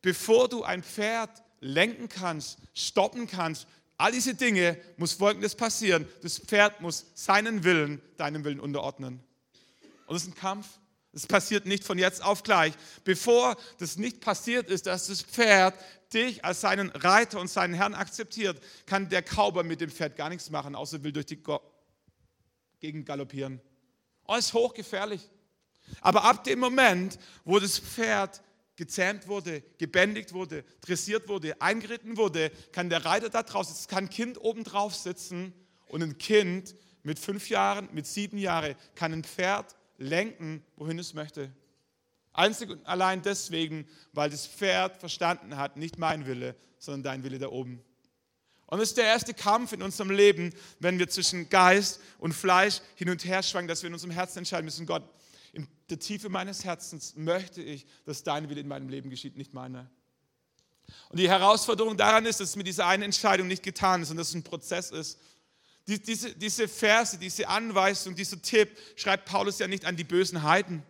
[0.02, 6.06] bevor du ein Pferd lenken kannst, stoppen kannst, all diese Dinge, muss Folgendes passieren.
[6.22, 9.20] Das Pferd muss seinen Willen deinem Willen unterordnen.
[10.06, 10.66] Und das ist ein Kampf.
[11.16, 12.74] Das passiert nicht von jetzt auf gleich.
[13.02, 15.74] Bevor das nicht passiert ist, dass das Pferd
[16.12, 20.28] dich als seinen Reiter und seinen Herrn akzeptiert, kann der Kauber mit dem Pferd gar
[20.28, 21.42] nichts machen, außer will durch die
[22.80, 23.62] Gegend galoppieren.
[24.26, 25.30] Oh, ist hochgefährlich.
[26.02, 28.42] Aber ab dem Moment, wo das Pferd
[28.76, 34.04] gezähmt wurde, gebändigt wurde, dressiert wurde, eingeritten wurde, kann der Reiter da draußen, es kann
[34.04, 35.54] ein Kind oben drauf sitzen
[35.86, 36.74] und ein Kind
[37.04, 41.50] mit fünf Jahren, mit sieben Jahren kann ein Pferd lenken, wohin es möchte.
[42.32, 47.38] Einzig und allein deswegen, weil das Pferd verstanden hat, nicht mein Wille, sondern dein Wille
[47.38, 47.82] da oben.
[48.66, 52.80] Und das ist der erste Kampf in unserem Leben, wenn wir zwischen Geist und Fleisch
[52.96, 55.08] hin und her schwanken, dass wir in unserem Herzen entscheiden müssen, Gott,
[55.52, 59.54] in der Tiefe meines Herzens möchte ich, dass dein Wille in meinem Leben geschieht, nicht
[59.54, 59.88] meiner.
[61.08, 64.16] Und die Herausforderung daran ist, dass es mit dieser einen Entscheidung nicht getan ist und
[64.16, 65.18] dass es ein Prozess ist.
[65.88, 70.42] Die, diese, diese Verse, diese Anweisung, dieser Tipp schreibt Paulus ja nicht an die bösen
[70.42, 70.82] Heiden.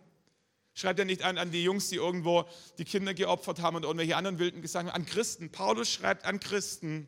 [0.73, 2.45] Schreibt er nicht an, an die Jungs, die irgendwo
[2.77, 5.51] die Kinder geopfert haben und irgendwelche anderen wilden Gesang, an Christen.
[5.51, 7.07] Paulus schreibt an Christen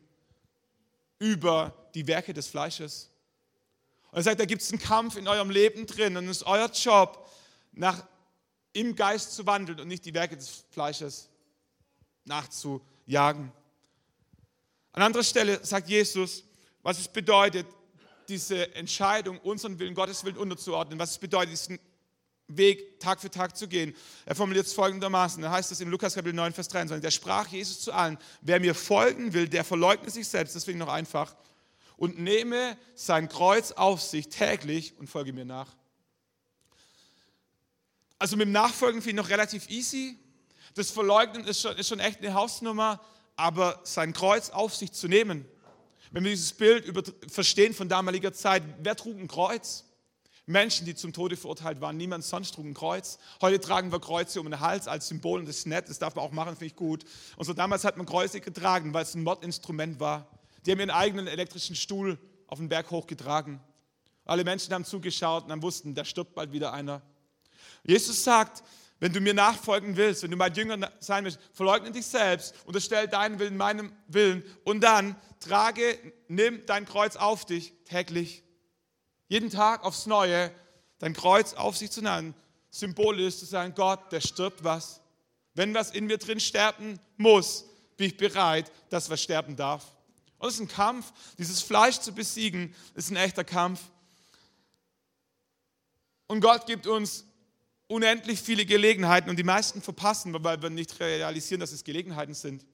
[1.18, 3.10] über die Werke des Fleisches.
[4.10, 6.46] Und er sagt, da gibt es einen Kampf in eurem Leben drin und es ist
[6.46, 7.28] euer Job,
[7.72, 8.04] nach,
[8.72, 11.28] im Geist zu wandeln und nicht die Werke des Fleisches
[12.24, 13.52] nachzujagen.
[14.92, 16.44] An anderer Stelle sagt Jesus,
[16.82, 17.66] was es bedeutet,
[18.30, 21.78] diese Entscheidung, unseren Willen, Gottes Willen unterzuordnen, was es bedeutet, diesen
[22.46, 23.94] Weg Tag für Tag zu gehen.
[24.24, 27.48] Er formuliert es folgendermaßen, da heißt es in Lukas Kapitel 9, Vers 23, da sprach
[27.48, 31.34] Jesus zu allen, wer mir folgen will, der verleugne sich selbst, deswegen noch einfach,
[31.96, 35.68] und nehme sein Kreuz auf sich täglich und folge mir nach.
[38.18, 40.18] Also mit dem Nachfolgen finde ich noch relativ easy.
[40.74, 43.00] Das Verleugnen ist schon, ist schon echt eine Hausnummer,
[43.36, 45.46] aber sein Kreuz auf sich zu nehmen,
[46.10, 46.92] wenn wir dieses Bild
[47.28, 49.84] verstehen von damaliger Zeit, wer trug ein Kreuz?
[50.46, 53.18] Menschen, die zum Tode verurteilt waren, niemand sonst trug ein Kreuz.
[53.40, 56.16] Heute tragen wir Kreuze um den Hals als Symbol und das ist nett, das darf
[56.16, 57.04] man auch machen, finde ich gut.
[57.36, 60.26] Und so damals hat man Kreuze getragen, weil es ein Mordinstrument war.
[60.66, 62.18] Die haben ihren eigenen elektrischen Stuhl
[62.48, 63.60] auf den Berg hochgetragen.
[64.24, 67.02] Alle Menschen haben zugeschaut und dann wussten, da stirbt bald wieder einer.
[67.84, 68.64] Jesus sagt,
[69.00, 73.08] wenn du mir nachfolgen willst, wenn du mein Jünger sein willst, verleugne dich selbst, unterstell
[73.08, 78.44] deinen Willen meinem Willen und dann trage, nimm dein Kreuz auf dich täglich.
[79.26, 80.52] Jeden Tag aufs Neue
[80.98, 82.34] dein Kreuz auf sich zu nehmen.
[82.70, 85.00] Symbol ist zu sagen, Gott, der stirbt was.
[85.54, 87.64] Wenn was in mir drin sterben muss,
[87.96, 89.84] bin ich bereit, dass was sterben darf.
[90.38, 91.12] Und es ist ein Kampf.
[91.38, 93.80] Dieses Fleisch zu besiegen, ist ein echter Kampf.
[96.26, 97.24] Und Gott gibt uns
[97.90, 102.64] unendlich viele Gelegenheiten und die meisten verpassen, weil wir nicht realisieren, dass es Gelegenheiten sind.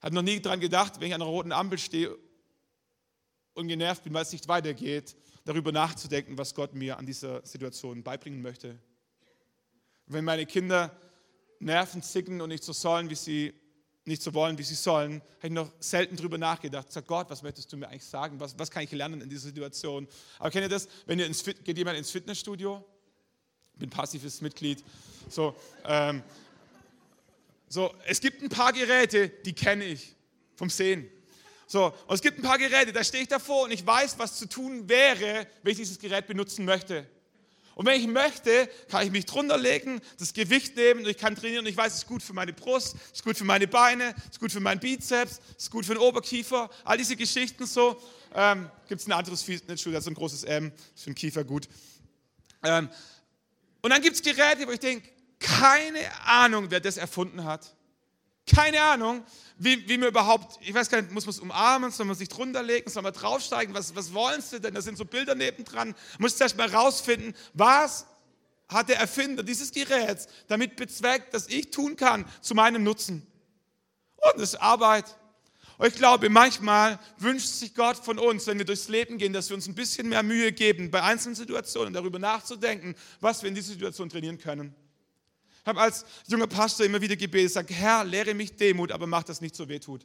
[0.00, 2.16] Hat noch nie daran gedacht, wenn ich an einer roten Ampel stehe
[3.54, 8.02] und genervt bin, weil es nicht weitergeht, darüber nachzudenken, was Gott mir an dieser Situation
[8.02, 8.78] beibringen möchte.
[10.06, 10.96] Wenn meine Kinder
[11.60, 13.54] Nerven zicken und nicht so sollen, wie sie
[14.04, 16.90] nicht so wollen, wie sie sollen, habe ich noch selten darüber nachgedacht.
[16.90, 18.40] Sag Gott, was möchtest du mir eigentlich sagen?
[18.40, 20.08] Was, was kann ich lernen in dieser Situation?
[20.38, 20.88] Aber kennt ihr das?
[21.06, 22.84] Wenn ihr ins geht jemand ins Fitnessstudio
[23.78, 24.82] bin passives Mitglied.
[25.28, 26.22] So, ähm,
[27.68, 30.14] so, es gibt ein paar Geräte, die kenne ich
[30.56, 31.08] vom Sehen.
[31.66, 34.38] So, und es gibt ein paar Geräte, da stehe ich davor und ich weiß, was
[34.38, 37.06] zu tun wäre, wenn ich dieses Gerät benutzen möchte.
[37.74, 41.36] Und wenn ich möchte, kann ich mich drunter legen, das Gewicht nehmen und ich kann
[41.36, 43.68] trainieren und ich weiß, es ist gut für meine Brust, es ist gut für meine
[43.68, 47.14] Beine, es ist gut für meinen Bizeps, es ist gut für den Oberkiefer, all diese
[47.14, 48.00] Geschichten so.
[48.34, 51.44] Ähm, Gibt es ein anderes Fitnessstudio, das ist ein großes M, ist für den Kiefer
[51.44, 51.68] gut.
[52.64, 52.88] Ähm,
[53.82, 57.74] und dann gibt es Geräte, wo ich denke, keine Ahnung, wer das erfunden hat.
[58.54, 59.24] Keine Ahnung,
[59.58, 62.28] wie, wie man überhaupt, ich weiß gar nicht, muss man es umarmen, soll man sich
[62.28, 64.74] drunter legen, soll man draufsteigen, was, was wollen sie denn?
[64.74, 65.94] Da sind so Bilder nebendran.
[66.18, 68.06] Muss ich erst mal rausfinden, was
[68.68, 73.26] hat der Erfinder dieses Geräts damit bezweckt, dass ich tun kann zu meinem Nutzen.
[74.16, 75.16] Und das ist Arbeit.
[75.78, 79.48] Und ich glaube, manchmal wünscht sich Gott von uns, wenn wir durchs Leben gehen, dass
[79.48, 83.54] wir uns ein bisschen mehr Mühe geben, bei einzelnen Situationen darüber nachzudenken, was wir in
[83.54, 84.74] dieser Situation trainieren können.
[85.62, 89.22] Ich habe als junger Pastor immer wieder gebetet, sage, Herr, lehre mich Demut, aber mach
[89.22, 90.04] das nicht so weh tut.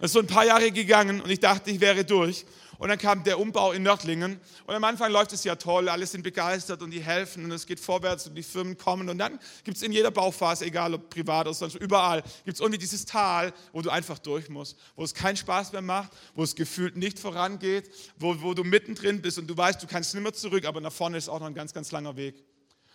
[0.00, 2.46] Es ist so ein paar Jahre gegangen und ich dachte, ich wäre durch.
[2.78, 4.40] Und dann kam der Umbau in Nördlingen.
[4.66, 7.66] Und am Anfang läuft es ja toll, alle sind begeistert und die helfen und es
[7.66, 9.08] geht vorwärts und die Firmen kommen.
[9.08, 12.60] Und dann gibt es in jeder Bauphase, egal ob privat oder sonst, überall, gibt es
[12.60, 16.44] irgendwie dieses Tal, wo du einfach durch musst, wo es keinen Spaß mehr macht, wo
[16.44, 20.22] es gefühlt nicht vorangeht, wo, wo du mittendrin bist und du weißt, du kannst nicht
[20.22, 22.44] mehr zurück, aber nach vorne ist auch noch ein ganz, ganz langer Weg.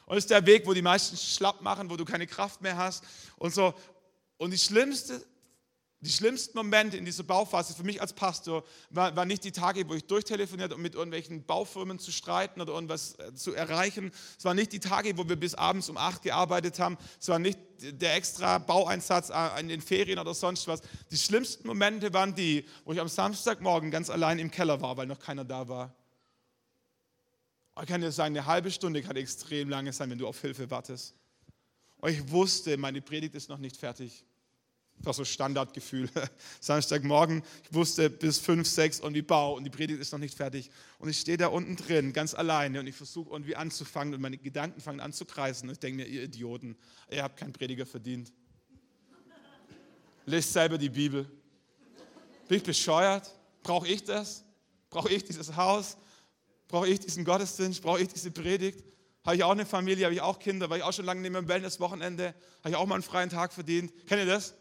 [0.05, 2.77] Und es ist der Weg, wo die meisten schlapp machen, wo du keine Kraft mehr
[2.77, 3.03] hast
[3.37, 3.73] und so.
[4.37, 5.25] Und die schlimmste,
[6.03, 9.87] die schlimmsten Momente in dieser Bauphase für mich als Pastor waren war nicht die Tage,
[9.87, 14.11] wo ich durchtelefoniert, um mit irgendwelchen Baufirmen zu streiten oder irgendwas äh, zu erreichen.
[14.37, 16.97] Es waren nicht die Tage, wo wir bis abends um acht gearbeitet haben.
[17.21, 20.81] Es war nicht der extra Baueinsatz äh, in den Ferien oder sonst was.
[21.09, 25.07] Die schlimmsten Momente waren die, wo ich am Samstagmorgen ganz allein im Keller war, weil
[25.07, 25.95] noch keiner da war.
[27.81, 30.69] Ich kann dir sagen, eine halbe Stunde kann extrem lange sein, wenn du auf Hilfe
[30.69, 31.15] wartest.
[31.97, 34.25] Und ich wusste, meine Predigt ist noch nicht fertig.
[35.03, 36.09] Das war so Standardgefühl.
[36.61, 40.33] Samstagmorgen, ich wusste bis fünf, sechs und die Bau und die Predigt ist noch nicht
[40.33, 40.71] fertig.
[40.97, 44.37] Und ich stehe da unten drin, ganz alleine und ich versuche irgendwie anzufangen und meine
[44.37, 45.67] Gedanken fangen an zu kreisen.
[45.67, 46.77] Und ich denke mir, ihr Idioten,
[47.11, 48.31] ihr habt keinen Prediger verdient.
[50.25, 51.29] Lest selber die Bibel.
[52.47, 53.29] Bin ich bescheuert?
[53.61, 54.45] Brauche ich das?
[54.89, 55.97] Brauche ich dieses Haus?
[56.69, 57.81] Brauche ich diesen Gottesdienst?
[57.81, 58.81] Brauche ich diese Predigt?
[59.25, 60.05] Habe ich auch eine Familie?
[60.05, 60.69] Habe ich auch Kinder?
[60.69, 62.33] War ich auch schon lange neben dem Wellness-Wochenende?
[62.59, 63.91] Habe ich auch mal einen freien Tag verdient?
[64.07, 64.53] Kennt ihr das?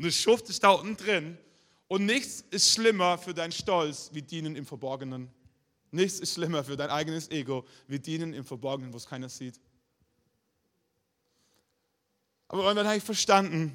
[0.00, 1.36] Und du schuftest da unten drin.
[1.86, 5.30] Und nichts ist schlimmer für deinen Stolz wie Dienen im Verborgenen.
[5.90, 9.60] Nichts ist schlimmer für dein eigenes Ego wie Dienen im Verborgenen, wo es keiner sieht.
[12.48, 13.74] Aber dann habe ich verstanden,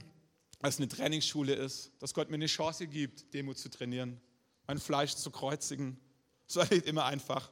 [0.61, 4.19] dass es eine Trainingsschule ist, dass Gott mir eine Chance gibt, Demut zu trainieren,
[4.65, 5.95] mein Fleisch zu kreuzigen.
[6.47, 7.51] Es war nicht immer einfach.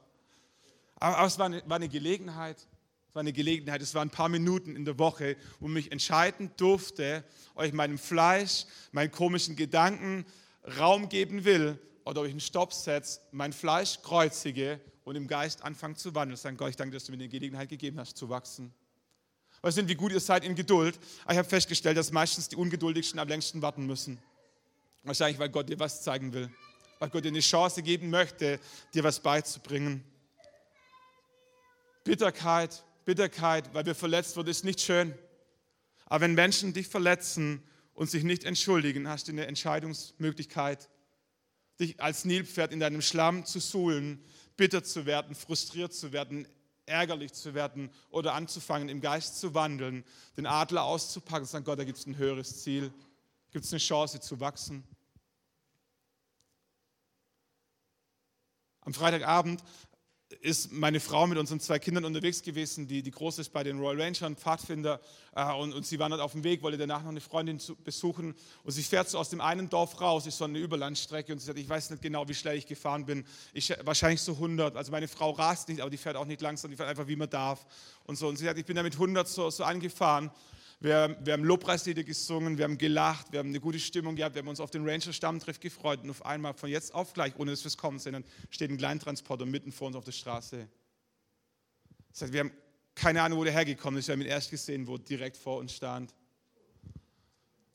[0.96, 2.66] Aber, es war eine Gelegenheit,
[3.14, 6.50] es war eine Gelegenheit, es waren ein paar Minuten in der Woche, wo ich entscheiden
[6.56, 7.22] durfte,
[7.54, 10.26] euch meinem Fleisch, meinen komischen Gedanken
[10.80, 15.62] Raum geben will oder ob ich einen Stopp setze, mein Fleisch kreuzige und im Geist
[15.62, 16.36] anfange zu wandeln.
[16.36, 18.74] Sagen Gott, ich danke, dass du mir die Gelegenheit gegeben hast, zu wachsen.
[19.62, 20.98] Weißt du, wie gut ihr seid in Geduld?
[21.30, 24.18] Ich habe festgestellt, dass meistens die Ungeduldigsten am längsten warten müssen.
[25.04, 26.50] Wahrscheinlich, weil Gott dir was zeigen will.
[26.98, 28.58] Weil Gott dir eine Chance geben möchte,
[28.92, 30.02] dir was beizubringen.
[32.02, 35.14] Bitterkeit, Bitterkeit, weil wir verletzt wurden, ist nicht schön.
[36.06, 37.62] Aber wenn Menschen dich verletzen
[37.94, 40.88] und sich nicht entschuldigen, hast du eine Entscheidungsmöglichkeit,
[41.80, 44.22] dich als Nilpferd in deinem Schlamm zu suhlen,
[44.56, 46.46] bitter zu werden, frustriert zu werden,
[46.86, 50.04] ärgerlich zu werden oder anzufangen, im Geist zu wandeln,
[50.36, 52.92] den Adler auszupacken und sagen, Gott, da gibt es ein höheres Ziel,
[53.50, 54.84] gibt es eine Chance zu wachsen.
[58.82, 59.64] Am Freitagabend
[60.40, 62.86] ist meine Frau mit unseren zwei Kindern unterwegs gewesen.
[62.86, 65.00] Die, die Große ist bei den Royal Rangers, Pfadfinder.
[65.34, 67.76] Äh, und, und, sie war dort auf dem Weg, wollte danach noch eine Freundin zu,
[67.76, 68.34] besuchen.
[68.62, 71.32] Und sie fährt so aus dem einen Dorf raus, ist so eine Überlandstrecke.
[71.32, 73.24] Und sie sagt, ich weiß nicht genau, wie schnell ich gefahren bin.
[73.52, 74.76] Ich, wahrscheinlich so 100.
[74.76, 77.16] Also meine Frau rast nicht, aber die fährt auch nicht langsam, die fährt einfach, wie
[77.16, 77.66] man darf.
[78.04, 78.28] Und so.
[78.28, 80.30] Und sie sagt, ich bin da mit 100 so, so angefahren.
[80.80, 84.40] Wir, wir haben Lobpreislieder gesungen, wir haben gelacht, wir haben eine gute Stimmung gehabt, wir
[84.40, 87.64] haben uns auf den Ranger-Stammtreff gefreut und auf einmal von jetzt auf gleich, ohne dass
[87.64, 90.68] wir es kommen sehen, dann steht ein Kleintransporter mitten vor uns auf der Straße.
[92.12, 92.52] Das heißt, wir haben
[92.94, 94.08] keine Ahnung, wo der hergekommen ist.
[94.08, 96.14] Wir haben ihn erst gesehen, wo direkt vor uns stand.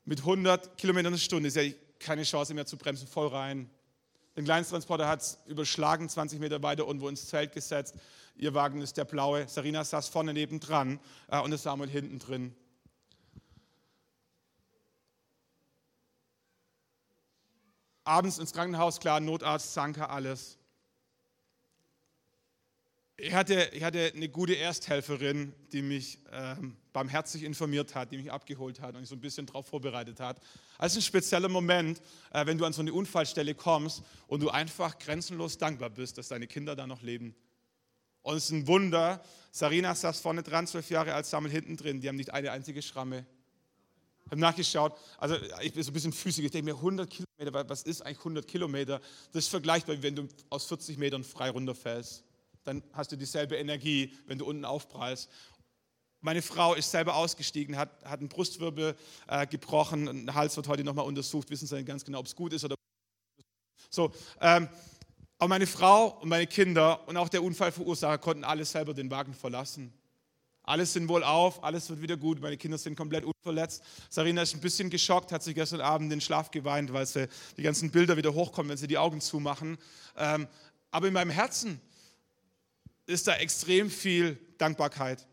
[0.04, 1.64] Mit 100 Kilometern pro Stunde ist ja
[1.98, 3.68] keine Chance mehr zu bremsen, voll rein.
[4.36, 7.96] Den Kleintransporter hat es überschlagen, 20 Meter weiter irgendwo ins Zelt gesetzt.
[8.36, 9.46] Ihr Wagen ist der blaue.
[9.48, 12.54] Sarina saß vorne nebendran äh, und es Samuel hinten drin.
[18.10, 20.58] Abends ins Krankenhaus, klar, Notarzt, Zanker, alles.
[23.16, 28.32] Ich hatte, ich hatte eine gute Ersthelferin, die mich ähm, barmherzig informiert hat, die mich
[28.32, 30.40] abgeholt hat und mich so ein bisschen darauf vorbereitet hat.
[30.76, 32.00] Also ein spezieller Moment,
[32.32, 36.28] äh, wenn du an so eine Unfallstelle kommst und du einfach grenzenlos dankbar bist, dass
[36.28, 37.36] deine Kinder da noch leben.
[38.22, 39.22] Und es ist ein Wunder.
[39.52, 42.00] Sarina saß vorne dran, zwölf Jahre alt, Samuel hinten drin.
[42.00, 43.24] Die haben nicht eine einzige Schramme.
[44.30, 47.82] Habe nachgeschaut, also ich bin so ein bisschen physisch, ich denke mir 100 Kilometer, was
[47.82, 49.00] ist eigentlich 100 Kilometer?
[49.32, 52.22] Das ist vergleichbar, wenn du aus 40 Metern frei runterfällst.
[52.64, 55.28] Dann hast du dieselbe Energie, wenn du unten aufprallst.
[56.20, 58.94] Meine Frau ist selber ausgestiegen, hat, hat einen Brustwirbel
[59.26, 62.36] äh, gebrochen, ein Hals wird heute nochmal untersucht, wissen Sie nicht ganz genau, ob es
[62.36, 62.76] gut ist oder
[63.88, 64.12] so.
[64.40, 64.68] Ähm,
[65.38, 69.32] aber meine Frau und meine Kinder und auch der Unfallverursacher konnten alles selber den Wagen
[69.32, 69.92] verlassen.
[70.70, 72.40] Alles sind wohl auf, alles wird wieder gut.
[72.40, 73.82] Meine Kinder sind komplett unverletzt.
[74.08, 77.62] Sarina ist ein bisschen geschockt, hat sich gestern Abend den Schlaf geweint, weil sie die
[77.62, 79.78] ganzen Bilder wieder hochkommen, wenn sie die Augen zumachen.
[80.16, 80.46] Ähm,
[80.92, 81.80] aber in meinem Herzen
[83.06, 85.26] ist da extrem viel Dankbarkeit.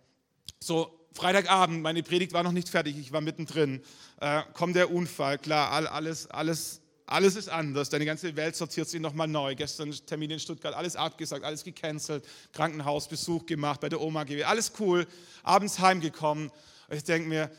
[0.59, 3.83] So, Freitagabend, meine Predigt war noch nicht fertig, ich war mittendrin.
[4.19, 7.89] Äh, kommt der Unfall, klar, alles, alles alles ist anders.
[7.89, 9.55] Deine ganze Welt sortiert sich nochmal neu.
[9.55, 12.25] Gestern Termin in Stuttgart, alles abgesagt, alles gecancelt.
[12.51, 14.45] Krankenhausbesuch gemacht, bei der Oma gewesen.
[14.45, 15.07] Alles cool.
[15.41, 16.51] Abends heimgekommen.
[16.89, 17.49] Ich denke mir,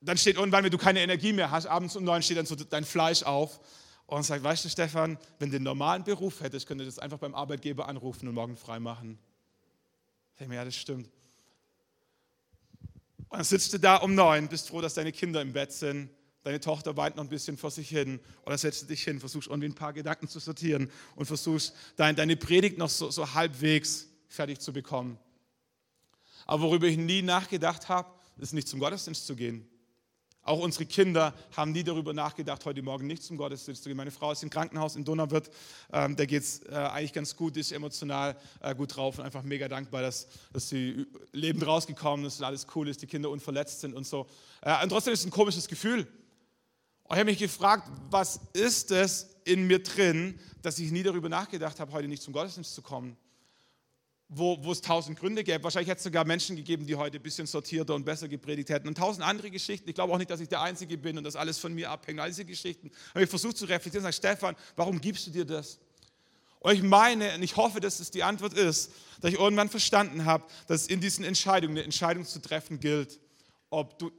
[0.00, 2.56] dann steht irgendwann, wenn du keine Energie mehr hast, abends um neun steht dann so
[2.56, 3.60] dein Fleisch auf
[4.06, 7.18] und sagt, weißt du, Stefan, wenn du einen normalen Beruf hättest, könntest du das einfach
[7.18, 9.18] beim Arbeitgeber anrufen und morgen frei machen.
[10.32, 11.08] Ich denke mir, ja, das stimmt.
[13.28, 16.10] Und dann sitzt du da um neun, bist froh, dass deine Kinder im Bett sind
[16.48, 18.20] Deine Tochter weint noch ein bisschen vor sich hin.
[18.46, 22.78] Oder setzt dich hin, versuchst irgendwie ein paar Gedanken zu sortieren und versuchst deine Predigt
[22.78, 25.18] noch so, so halbwegs fertig zu bekommen.
[26.46, 28.08] Aber worüber ich nie nachgedacht habe,
[28.38, 29.68] ist nicht zum Gottesdienst zu gehen.
[30.48, 33.98] Auch unsere Kinder haben nie darüber nachgedacht, heute Morgen nicht zum Gottesdienst zu gehen.
[33.98, 35.50] Meine Frau ist im Krankenhaus in Donauwörth,
[35.92, 39.42] ähm, da geht es äh, eigentlich ganz gut, ist emotional äh, gut drauf und einfach
[39.42, 43.80] mega dankbar, dass, dass sie lebend rausgekommen ist und alles cool ist, die Kinder unverletzt
[43.80, 44.26] sind und so.
[44.62, 46.08] Äh, und trotzdem ist es ein komisches Gefühl,
[47.08, 51.30] und ich habe mich gefragt, was ist es in mir drin, dass ich nie darüber
[51.30, 53.16] nachgedacht habe, heute nicht zum Gottesdienst zu kommen?
[54.28, 55.64] Wo, wo es tausend Gründe gäbe.
[55.64, 58.86] Wahrscheinlich hätte es sogar Menschen gegeben, die heute ein bisschen sortierter und besser gepredigt hätten.
[58.86, 59.88] Und tausend andere Geschichten.
[59.88, 62.20] Ich glaube auch nicht, dass ich der Einzige bin und dass alles von mir abhängt.
[62.20, 62.90] All diese Geschichten.
[63.14, 65.78] habe ich versucht zu reflektieren und gesagt, Stefan, warum gibst du dir das?
[66.60, 68.92] Und ich meine, und ich hoffe, dass es die Antwort ist,
[69.22, 73.18] dass ich irgendwann verstanden habe, dass in diesen Entscheidungen eine Entscheidung zu treffen gilt,
[73.70, 74.12] ob du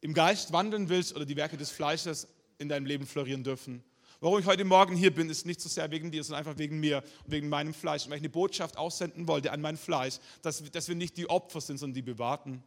[0.00, 2.28] im Geist wandeln willst oder die Werke des Fleisches
[2.58, 3.82] in deinem Leben florieren dürfen.
[4.20, 6.80] Warum ich heute Morgen hier bin, ist nicht so sehr wegen dir, sondern einfach wegen
[6.80, 8.04] mir und wegen meinem Fleisch.
[8.04, 11.28] Und weil ich eine Botschaft aussenden wollte an mein Fleisch, dass, dass wir nicht die
[11.28, 12.62] Opfer sind, sondern die Bewahrten.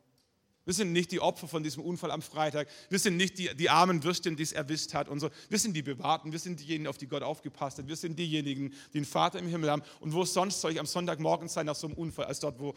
[0.65, 2.67] Wir sind nicht die Opfer von diesem Unfall am Freitag.
[2.89, 5.31] Wir sind nicht die, die armen Würstchen, die es erwischt hat und so.
[5.49, 6.31] Wir sind die Bewahrten.
[6.31, 7.87] Wir sind diejenigen, auf die Gott aufgepasst hat.
[7.87, 9.81] Wir sind diejenigen, die einen Vater im Himmel haben.
[9.99, 12.75] Und wo sonst soll ich am Sonntagmorgen sein nach so einem Unfall, als dort, wo,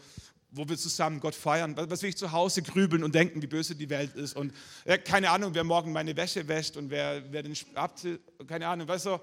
[0.53, 1.75] wo wir zusammen Gott feiern?
[1.75, 4.35] Was will ich zu Hause grübeln und denken, wie böse die Welt ist?
[4.35, 4.53] Und
[4.85, 8.87] äh, keine Ahnung, wer morgen meine Wäsche wäscht und wer, wer den Abzählt, keine Ahnung,
[8.87, 9.19] weißt du?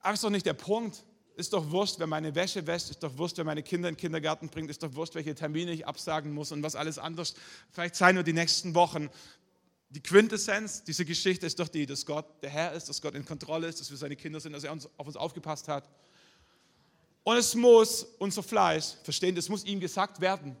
[0.00, 1.02] Aber ist doch nicht der Punkt.
[1.36, 4.00] Ist doch wurscht, wer meine Wäsche wäscht, ist doch wurscht, wer meine Kinder in den
[4.00, 7.34] Kindergarten bringt, ist doch wurscht, welche Termine ich absagen muss und was alles anders
[7.72, 9.10] vielleicht sein wird die nächsten Wochen.
[9.90, 13.24] Die Quintessenz dieser Geschichte ist doch die, dass Gott der Herr ist, dass Gott in
[13.24, 15.88] Kontrolle ist, dass wir seine Kinder sind, dass er uns, auf uns aufgepasst hat.
[17.24, 20.56] Und es muss unser Fleisch verstehen, es muss ihm gesagt werden.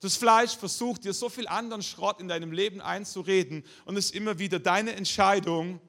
[0.00, 4.14] Das Fleisch versucht dir so viel anderen Schrott in deinem Leben einzureden und es ist
[4.14, 5.80] immer wieder deine Entscheidung,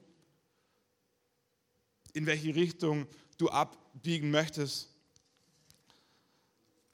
[2.14, 4.90] in welche Richtung du abbiegen möchtest.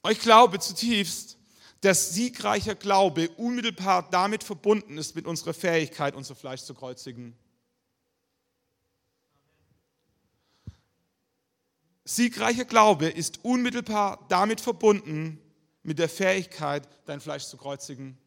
[0.02, 1.38] Und ich glaube zutiefst,
[1.80, 7.36] dass siegreicher Glaube unmittelbar damit verbunden ist mit unserer Fähigkeit, unser Fleisch zu kreuzigen.
[12.04, 15.40] Siegreicher Glaube ist unmittelbar damit verbunden
[15.82, 18.18] mit der Fähigkeit, dein Fleisch zu kreuzigen.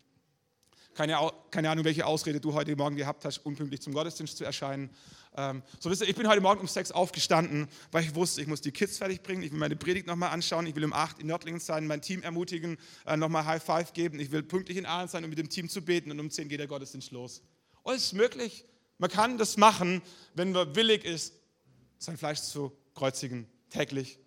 [0.96, 4.90] Keine, keine Ahnung, welche Ausrede du heute Morgen gehabt hast, unpünktlich zum Gottesdienst zu erscheinen.
[5.36, 8.48] Ähm, so wisst ihr, ich bin heute Morgen um sechs aufgestanden, weil ich wusste, ich
[8.48, 11.20] muss die Kids fertig bringen, ich will meine Predigt nochmal anschauen, ich will um acht
[11.20, 14.88] in Nördlingen sein, mein Team ermutigen, äh, nochmal High Five geben, ich will pünktlich in
[14.88, 17.44] Aalen sein, um mit dem Team zu beten und um zehn geht der Gottesdienst los.
[17.84, 18.66] Und es ist möglich,
[18.98, 20.02] man kann das machen,
[20.34, 21.36] wenn man willig ist,
[22.00, 24.20] sein Fleisch zu kreuzigen, täglich.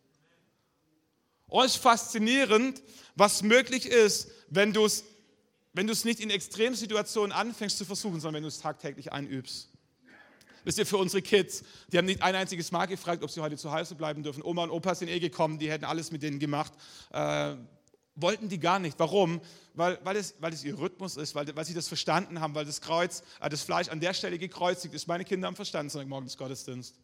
[1.49, 2.83] Es ist faszinierend,
[3.17, 5.05] was möglich ist, wenn du es
[5.73, 9.69] wenn du es nicht in Extremsituationen anfängst zu versuchen, sondern wenn du es tagtäglich einübst.
[10.65, 13.57] Wisst ihr, für unsere Kids, die haben nicht ein einziges Mal gefragt, ob sie heute
[13.57, 14.43] zu Hause bleiben dürfen.
[14.43, 16.73] Oma und Opa sind eh gekommen, die hätten alles mit denen gemacht.
[17.13, 17.55] Äh,
[18.15, 18.99] wollten die gar nicht.
[18.99, 19.41] Warum?
[19.73, 22.67] Weil, weil, es, weil es ihr Rhythmus ist, weil, weil sie das verstanden haben, weil
[22.67, 25.07] das Kreuz, äh, das Fleisch an der Stelle gekreuzigt ist.
[25.07, 26.97] Meine Kinder haben verstanden, Sonntagmorgen des Gottesdienst.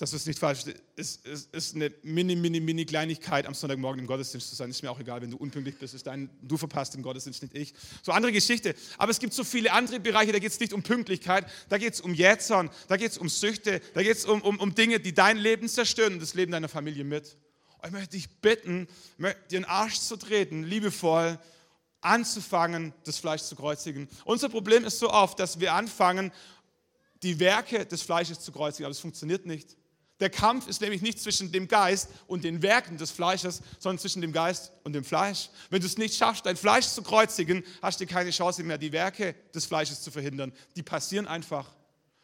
[0.00, 0.60] Das ist nicht falsch,
[0.96, 4.70] es ist, ist, eine mini, mini, mini Kleinigkeit, am Sonntagmorgen im Gottesdienst zu sein.
[4.70, 7.54] Ist mir auch egal, wenn du unpünktlich bist, ist dein, du verpasst im Gottesdienst, nicht
[7.54, 7.74] ich.
[8.02, 8.74] So andere Geschichte.
[8.96, 11.92] Aber es gibt so viele andere Bereiche, da geht es nicht um Pünktlichkeit, da geht
[11.92, 15.00] es um Jätzern, da geht es um Süchte, da geht es um, um, um Dinge,
[15.00, 17.36] die dein Leben zerstören und das Leben deiner Familie mit.
[17.78, 18.88] Und ich möchte dich bitten,
[19.18, 21.38] dir den Arsch zu treten, liebevoll
[22.00, 24.08] anzufangen, das Fleisch zu kreuzigen.
[24.24, 26.32] Unser Problem ist so oft, dass wir anfangen,
[27.22, 29.76] die Werke des Fleisches zu kreuzigen, aber es funktioniert nicht.
[30.20, 34.20] Der Kampf ist nämlich nicht zwischen dem Geist und den Werken des Fleisches, sondern zwischen
[34.20, 35.48] dem Geist und dem Fleisch.
[35.70, 38.92] Wenn du es nicht schaffst, dein Fleisch zu kreuzigen, hast du keine Chance mehr, die
[38.92, 40.52] Werke des Fleisches zu verhindern.
[40.76, 41.70] Die passieren einfach.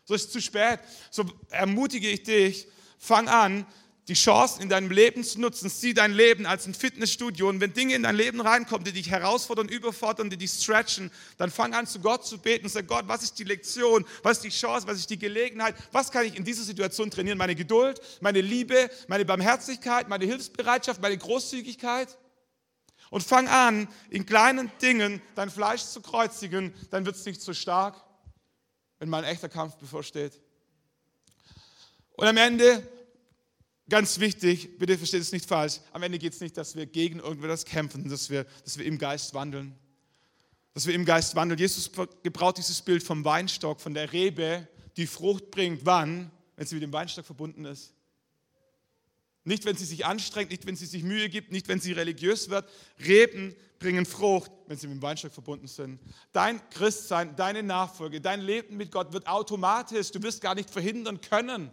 [0.04, 0.80] So ist es zu spät.
[1.10, 2.68] So ermutige ich dich,
[2.98, 3.66] fang an,
[4.08, 5.68] die Chancen in deinem Leben zu nutzen.
[5.68, 7.48] Sieh dein Leben als ein Fitnessstudio.
[7.48, 11.50] Und wenn Dinge in dein Leben reinkommen, die dich herausfordern, überfordern, die dich stretchen, dann
[11.50, 14.06] fang an, zu Gott zu beten und sag, Gott, was ist die Lektion?
[14.22, 14.86] Was ist die Chance?
[14.86, 15.74] Was ist die Gelegenheit?
[15.90, 17.36] Was kann ich in dieser Situation trainieren?
[17.36, 22.16] Meine Geduld, meine Liebe, meine Barmherzigkeit, meine Hilfsbereitschaft, meine Großzügigkeit?
[23.10, 27.54] Und fang an, in kleinen Dingen dein Fleisch zu kreuzigen, dann wird es nicht so
[27.54, 28.02] stark,
[28.98, 30.40] wenn mal ein echter Kampf bevorsteht.
[32.14, 32.86] Und am Ende
[33.88, 37.20] Ganz wichtig, bitte versteht es nicht falsch, am Ende geht es nicht, dass wir gegen
[37.20, 39.76] irgendwas kämpfen, dass wir, dass wir im Geist wandeln.
[40.74, 41.58] Dass wir im Geist wandeln.
[41.58, 41.90] Jesus
[42.22, 45.86] gebraucht dieses Bild vom Weinstock, von der Rebe, die Frucht bringt.
[45.86, 46.32] Wann?
[46.56, 47.92] Wenn sie mit dem Weinstock verbunden ist.
[49.44, 52.50] Nicht, wenn sie sich anstrengt, nicht, wenn sie sich Mühe gibt, nicht, wenn sie religiös
[52.50, 52.68] wird.
[53.06, 56.00] Reben bringen Frucht, wenn sie mit dem Weinstock verbunden sind.
[56.32, 61.20] Dein Christsein, deine Nachfolge, dein Leben mit Gott wird automatisch, du wirst gar nicht verhindern
[61.20, 61.70] können.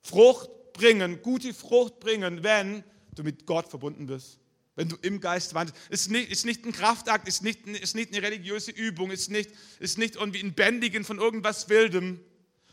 [0.00, 4.38] Frucht bringen, gute Frucht bringen, wenn du mit Gott verbunden bist.
[4.74, 5.80] Wenn du im Geist wandelst.
[5.88, 9.50] Ist nicht, ist nicht ein Kraftakt, ist nicht, ist nicht eine religiöse Übung, ist nicht,
[9.78, 12.20] ist nicht irgendwie ein Bändigen von irgendwas Wildem,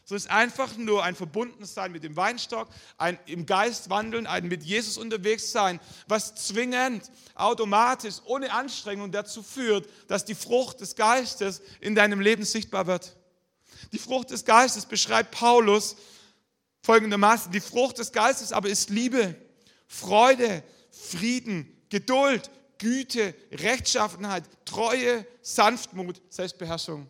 [0.06, 4.49] sondern es ist einfach nur ein Verbundensein mit dem Weinstock, ein im Geist wandeln, ein
[4.49, 10.95] mit Jesus unterwegs sein, was zwingend, automatisch, ohne Anstrengung dazu führt, dass die Frucht des
[10.95, 13.16] Geistes in deinem Leben sichtbar wird.
[13.93, 15.95] Die Frucht des Geistes beschreibt Paulus
[16.84, 19.36] folgendermaßen, die Frucht des Geistes aber ist Liebe,
[19.88, 27.10] Freude, Frieden, Geduld, Güte, Rechtschaffenheit, Treue, Sanftmut, Selbstbeherrschung.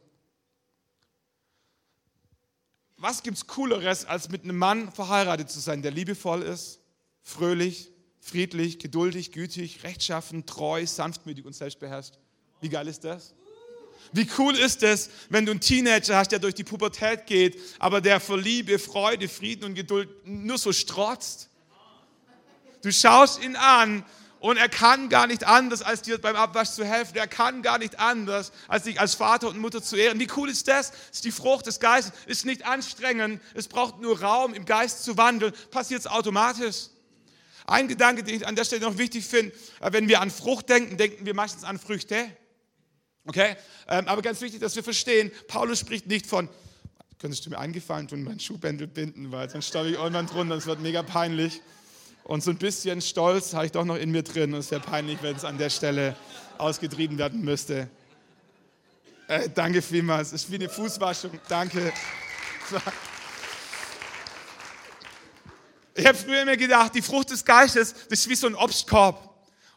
[2.97, 6.79] Was gibt es Cooleres, als mit einem Mann verheiratet zu sein, der liebevoll ist,
[7.21, 12.17] fröhlich, friedlich, geduldig, gütig, rechtschaffen, treu, sanftmütig und selbstbeherrscht?
[12.61, 13.33] Wie geil ist das?
[14.11, 18.01] Wie cool ist es, wenn du einen Teenager hast, der durch die Pubertät geht, aber
[18.01, 21.49] der vor Liebe, Freude, Frieden und Geduld nur so strotzt?
[22.81, 24.05] Du schaust ihn an
[24.43, 27.15] und er kann gar nicht anders, als dir beim Abwasch zu helfen.
[27.15, 30.19] Er kann gar nicht anders, als dich als Vater und Mutter zu ehren.
[30.19, 30.91] Wie cool ist das?
[30.91, 32.11] Das ist die Frucht des Geistes.
[32.25, 33.41] Ist nicht anstrengend.
[33.53, 35.53] Es braucht nur Raum, im Geist zu wandeln.
[35.71, 36.87] Passiert es automatisch.
[37.65, 40.97] Ein Gedanke, den ich an der Stelle noch wichtig finde, wenn wir an Frucht denken,
[40.97, 42.29] denken wir meistens an Früchte.
[43.25, 43.55] Okay?
[43.87, 46.49] Ähm, aber ganz wichtig, dass wir verstehen, Paulus spricht nicht von,
[47.19, 50.65] könntest du mir eingefallen tun, mein Schuhbändel binden, weil dann staube ich irgendwann drunter, das
[50.65, 51.61] wird mega peinlich.
[52.25, 54.81] Und so ein bisschen Stolz habe ich doch noch in mir drin und es wäre
[54.81, 56.15] peinlich, wenn es an der Stelle
[56.57, 57.89] ausgetrieben werden müsste.
[59.27, 61.93] Äh, danke vielmals, es ist wie eine Fußwaschung, danke.
[65.95, 69.29] Ich habe früher immer gedacht, die Frucht des Geistes, das ist wie so ein Obstkorb.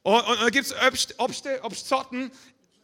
[0.03, 2.31] Und, und, und da gibt es Obst, Obste, Obstsorten,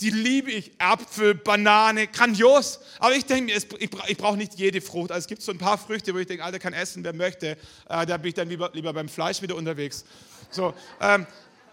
[0.02, 0.72] die liebe ich.
[0.78, 2.80] Apfel, Banane, grandios.
[2.98, 3.78] Aber ich denke mir,
[4.08, 5.12] ich brauche nicht jede Frucht.
[5.12, 7.56] Also es gibt so ein paar Früchte, wo ich denke, Alter, kann essen, wer möchte.
[7.88, 10.04] Äh, da bin ich dann lieber, lieber beim Fleisch wieder unterwegs.
[10.50, 11.26] So, ähm,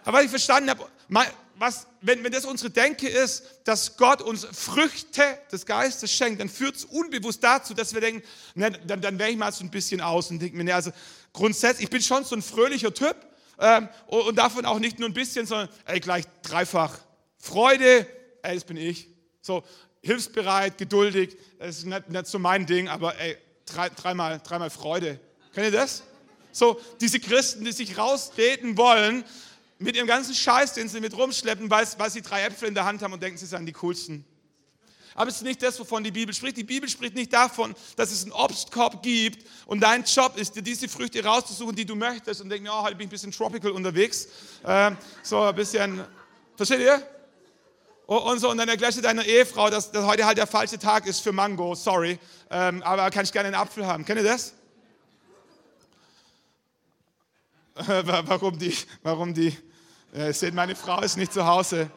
[0.05, 0.85] aber ich verstanden habe,
[1.55, 6.49] was, wenn, wenn das unsere Denke ist, dass Gott uns Früchte des Geistes schenkt, dann
[6.49, 8.23] führt es unbewusst dazu, dass wir denken,
[8.55, 10.91] na, dann, dann wäre ich mal so ein bisschen aus und denke mir, ne, also
[11.33, 13.15] grundsätzlich, ich bin schon so ein fröhlicher Typ
[13.59, 16.97] ähm, und davon auch nicht nur ein bisschen, sondern ey, gleich dreifach.
[17.37, 18.07] Freude,
[18.41, 19.07] ey, das bin ich.
[19.41, 19.63] So,
[20.01, 25.19] hilfsbereit, geduldig, das ist nicht, nicht so mein Ding, aber ey, drei, dreimal, Freude.
[25.53, 26.03] Kennt ihr das?
[26.51, 29.23] So, diese Christen, die sich rausreden wollen,
[29.77, 32.85] mit ihrem ganzen Scheiß, den sie mit rumschleppen, weil, weil sie drei Äpfel in der
[32.85, 34.25] Hand haben und denken, sie seien die coolsten.
[35.15, 36.57] Aber es ist nicht das, wovon die Bibel spricht.
[36.57, 40.61] Die Bibel spricht nicht davon, dass es einen Obstkorb gibt und dein Job ist, dir
[40.61, 43.71] diese Früchte rauszusuchen, die du möchtest und denken, oh, heute bin ich ein bisschen tropical
[43.71, 44.27] unterwegs.
[44.63, 44.91] Äh,
[45.23, 46.05] so ein bisschen,
[46.55, 47.18] versteht ihr?
[48.17, 51.05] Und so, und dann erklärst du deiner Ehefrau, dass, dass heute halt der falsche Tag
[51.05, 52.17] ist für Mango, sorry,
[52.49, 54.03] ähm, aber kann ich gerne einen Apfel haben.
[54.03, 54.53] Kennt ihr das?
[57.75, 59.55] warum die, warum die,
[60.11, 61.91] äh, seht, meine Frau ist nicht zu Hause.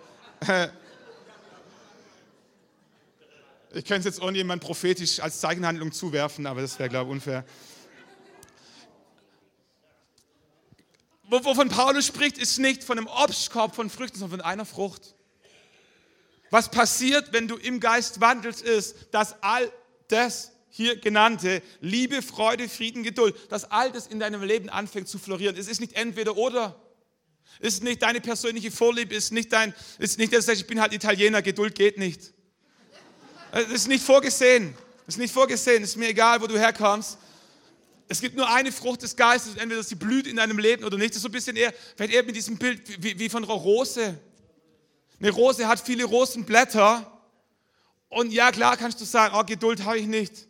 [3.73, 7.13] ich könnte es jetzt ohne jemand prophetisch als Zeichenhandlung zuwerfen, aber das wäre, glaube ich,
[7.13, 7.45] unfair.
[11.31, 15.15] wovon Paulus spricht, ist nicht von einem Obstkorb von Früchten, sondern von einer Frucht.
[16.53, 19.73] Was passiert, wenn du im Geist wandelst, ist, dass all
[20.09, 25.19] das hier genannte, Liebe, Freude, Frieden, Geduld, dass all das in deinem Leben anfängt zu
[25.19, 25.57] florieren.
[25.57, 26.79] Es ist nicht entweder oder.
[27.59, 30.67] Es ist nicht deine persönliche Vorliebe, es ist nicht dein, es ist nicht, dass ich
[30.67, 32.35] bin halt Italiener, Geduld geht nicht.
[33.53, 34.75] Es ist nicht vorgesehen.
[35.07, 35.83] Es ist nicht vorgesehen.
[35.83, 37.17] Es ist mir egal, wo du herkommst.
[38.09, 41.13] Es gibt nur eine Frucht des Geistes, entweder sie blüht in deinem Leben oder nicht.
[41.13, 43.55] Das ist so ein bisschen eher, vielleicht eher mit diesem Bild wie, wie von einer
[43.55, 44.21] Rose.
[45.23, 47.07] Eine Rose hat viele Rosenblätter.
[48.09, 50.49] Und ja, klar kannst du sagen, oh, Geduld habe ich nicht.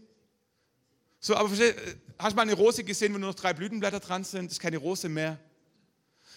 [1.20, 4.46] So, aber hast du mal eine Rose gesehen, wo nur noch drei Blütenblätter dran sind?
[4.46, 5.38] Das ist keine Rose mehr.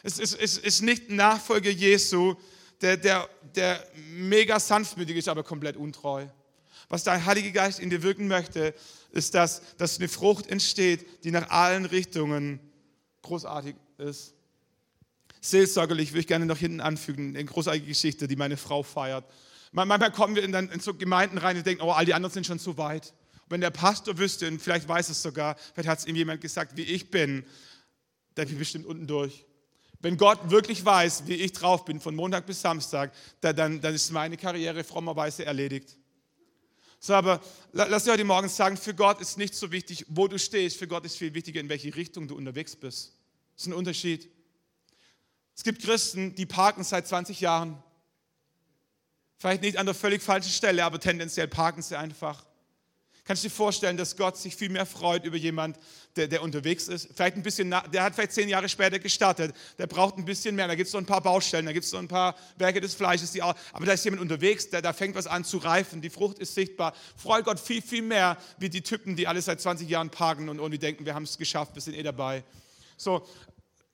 [0.04, 2.36] Es ist, es ist nicht ein Nachfolger Jesu,
[2.82, 3.82] der, der, der
[4.12, 6.28] mega sanftmütig ist, aber komplett untreu.
[6.90, 8.76] Was der Heilige Geist in dir wirken möchte,
[9.12, 12.60] ist, dass, dass eine Frucht entsteht, die nach allen Richtungen
[13.22, 14.35] großartig ist.
[15.46, 19.26] Seelsorgerlich würde ich gerne noch hinten anfügen, eine großartige Geschichte, die meine Frau feiert.
[19.72, 22.48] Manchmal kommen wir in, in so Gemeinden rein und denken, oh, all die anderen sind
[22.48, 23.14] schon so weit.
[23.44, 26.42] Und wenn der Pastor wüsste, und vielleicht weiß es sogar, vielleicht hat es ihm jemand
[26.42, 27.46] gesagt, wie ich bin,
[28.34, 29.46] dann bin ich bestimmt unten durch.
[30.00, 34.12] Wenn Gott wirklich weiß, wie ich drauf bin, von Montag bis Samstag, dann, dann ist
[34.12, 35.96] meine Karriere frommerweise erledigt.
[37.00, 37.40] So, aber
[37.72, 40.78] lass dir heute Morgen sagen, für Gott ist nicht so wichtig, wo du stehst.
[40.78, 43.14] Für Gott ist viel wichtiger, in welche Richtung du unterwegs bist.
[43.54, 44.35] Das ist ein Unterschied.
[45.56, 47.82] Es gibt Christen, die parken seit 20 Jahren.
[49.38, 52.44] Vielleicht nicht an der völlig falschen Stelle, aber tendenziell parken sie einfach.
[53.24, 55.80] Kannst du dir vorstellen, dass Gott sich viel mehr freut über jemand,
[56.16, 57.10] der, der unterwegs ist?
[57.16, 60.68] Vielleicht ein bisschen, der hat vielleicht zehn Jahre später gestartet, der braucht ein bisschen mehr.
[60.68, 62.94] Da gibt es noch ein paar Baustellen, da gibt es noch ein paar Werke des
[62.94, 66.12] Fleisches, die auch, aber da ist jemand unterwegs, da fängt was an zu reifen, die
[66.12, 66.94] Frucht ist sichtbar.
[67.18, 70.58] Freut Gott viel, viel mehr, wie die Typen, die alle seit 20 Jahren parken und
[70.58, 72.44] irgendwie denken, wir haben es geschafft, wir sind eh dabei.
[72.96, 73.28] So,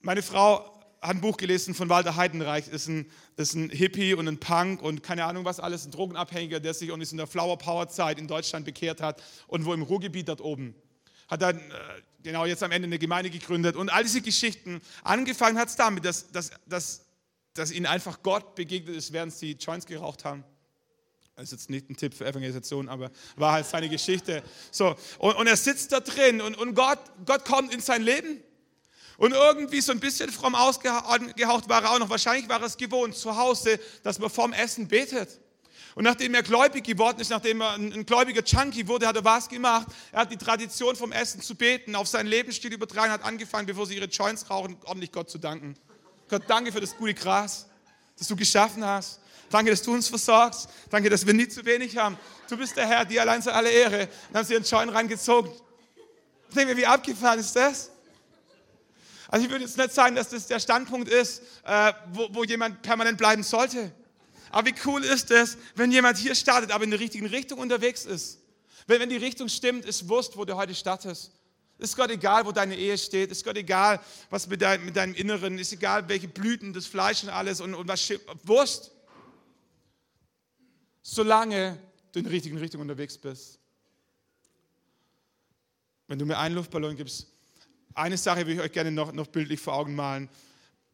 [0.02, 4.28] meine Frau hat ein Buch gelesen von Walter Heidenreich, ist ein, ist ein Hippie und
[4.28, 7.88] ein Punk und keine Ahnung was alles, ein Drogenabhängiger, der sich in der Flower Power
[7.90, 10.76] Zeit in Deutschland bekehrt hat und wo im Ruhrgebiet dort oben.
[11.28, 11.62] Hat dann äh,
[12.22, 14.80] genau jetzt am Ende eine Gemeinde gegründet und all diese Geschichten.
[15.04, 17.06] Angefangen hat es damit, dass, dass, dass,
[17.56, 20.44] dass ihnen einfach Gott begegnet ist, während sie Joints geraucht haben.
[21.36, 24.44] Das ist jetzt nicht ein Tipp für Evangelisation, aber war halt seine Geschichte.
[24.70, 28.44] So, und, und er sitzt da drin und, und Gott, Gott kommt in sein Leben
[29.22, 32.10] und irgendwie so ein bisschen fromm ausgehaucht war er auch noch.
[32.10, 35.40] Wahrscheinlich war es gewohnt zu Hause, dass man vorm Essen betet.
[35.94, 39.48] Und nachdem er gläubig geworden ist, nachdem er ein, gläubiger Junkie wurde, hat er was
[39.48, 39.90] gemacht?
[40.12, 43.86] Er hat die Tradition vom Essen zu beten auf seinen Lebensstil übertragen, hat angefangen, bevor
[43.86, 45.76] sie ihre Joints rauchen, ordentlich Gott zu danken.
[46.28, 47.68] Gott, danke für das gute Gras,
[48.18, 49.20] das du geschaffen hast.
[49.52, 50.68] Danke, dass du uns versorgst.
[50.90, 52.18] Danke, dass wir nie zu wenig haben.
[52.50, 54.10] Du bist der Herr, dir allein sei alle Ehre.
[54.32, 55.52] Dann haben sie ihren Joint reingezogen.
[56.50, 57.92] Ich denke mir, wie abgefahren ist das?
[59.32, 62.82] Also ich würde jetzt nicht sagen, dass das der Standpunkt ist, äh, wo, wo jemand
[62.82, 63.94] permanent bleiben sollte.
[64.52, 68.04] Aber wie cool ist es, wenn jemand hier startet, aber in der richtigen Richtung unterwegs
[68.04, 68.40] ist.
[68.88, 71.32] Wenn, wenn die Richtung stimmt, ist Wurst, wo du heute startest.
[71.78, 73.32] Ist Gott egal, wo deine Ehe steht.
[73.32, 75.58] Ist Gott egal, was mit, dein, mit deinem Inneren.
[75.58, 78.12] Ist egal, welche Blüten, das Fleisch und alles und, und was
[78.44, 78.92] Wurst.
[81.02, 81.80] Solange
[82.12, 83.60] du in der richtigen Richtung unterwegs bist.
[86.08, 87.31] Wenn du mir einen Luftballon gibst,
[87.96, 90.30] eine Sache will ich euch gerne noch, noch bildlich vor Augen malen.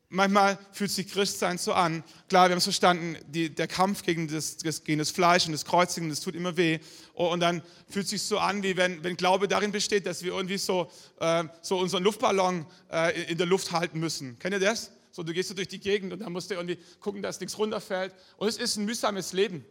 [0.10, 2.02] Manchmal fühlt sich Christsein so an.
[2.30, 5.66] Klar, wir haben es verstanden, die, der Kampf gegen das, gegen das Fleisch und das
[5.66, 6.80] Kreuzigen, das tut immer weh.
[7.14, 10.32] Und dann fühlt es sich so an, wie wenn, wenn Glaube darin besteht, dass wir
[10.32, 10.90] irgendwie so,
[11.20, 14.40] äh, so unseren Luftballon äh, in der Luft halten müssen.
[14.40, 14.92] Kennt ihr das?
[15.12, 17.58] So, du gehst so durch die Gegend und dann musst du irgendwie gucken, dass nichts
[17.58, 18.14] runterfällt.
[18.38, 19.66] Und es ist ein mühsames Leben.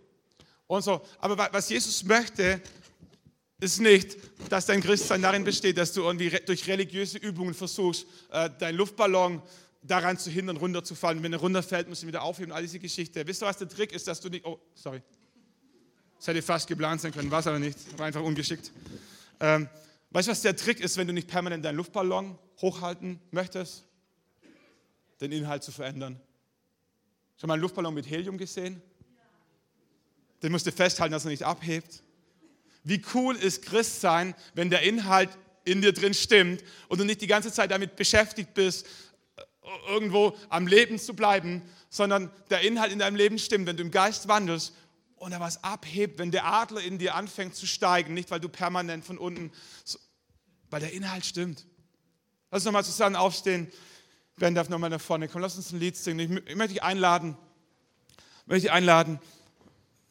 [0.67, 1.01] Und so.
[1.19, 2.61] Aber was Jesus möchte,
[3.61, 4.17] ist nicht,
[4.51, 9.43] dass dein Christsein darin besteht, dass du irgendwie durch religiöse Übungen versuchst, äh, deinen Luftballon
[9.83, 11.23] daran zu hindern, runterzufallen.
[11.23, 12.53] Wenn er runterfällt, musst du ihn wieder aufheben.
[12.53, 13.27] All diese Geschichte.
[13.27, 14.45] Wisst ihr, was der Trick ist, dass du nicht.
[14.45, 15.03] Oh, sorry.
[16.19, 17.99] Das hätte fast geplant sein können, war es aber nicht.
[17.99, 18.73] War einfach ungeschickt.
[19.39, 19.69] Ähm,
[20.11, 23.85] weißt du, was der Trick ist, wenn du nicht permanent deinen Luftballon hochhalten möchtest?
[25.21, 26.21] Den Inhalt zu verändern.
[27.39, 28.83] Schon mal einen Luftballon mit Helium gesehen?
[30.43, 32.03] Den musst du festhalten, dass er nicht abhebt.
[32.87, 35.31] Wie cool ist Christsein, wenn der Inhalt
[35.65, 38.87] in dir drin stimmt und du nicht die ganze Zeit damit beschäftigt bist,
[39.89, 43.91] irgendwo am Leben zu bleiben, sondern der Inhalt in deinem Leben stimmt, wenn du im
[43.91, 44.73] Geist wandelst
[45.17, 48.49] und er was abhebt, wenn der Adler in dir anfängt zu steigen, nicht weil du
[48.49, 49.51] permanent von unten,
[50.71, 51.67] weil der Inhalt stimmt.
[52.53, 53.67] Lass uns nochmal zusammen aufstehen.
[54.37, 55.43] Ben darf nochmal nach vorne kommen.
[55.43, 56.45] Lass uns ein Lied singen.
[56.47, 57.37] Ich möchte dich einladen,
[58.45, 59.19] möchte dich einladen,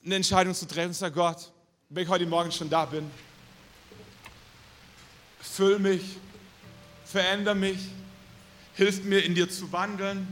[0.03, 0.91] eine Entscheidung zu treffen.
[0.91, 1.53] Sag Gott,
[1.95, 3.09] wenn ich heute Morgen schon da bin.
[5.39, 6.01] Füll mich,
[7.05, 7.77] veränder mich,
[8.73, 10.27] hilf mir in dir zu wandeln.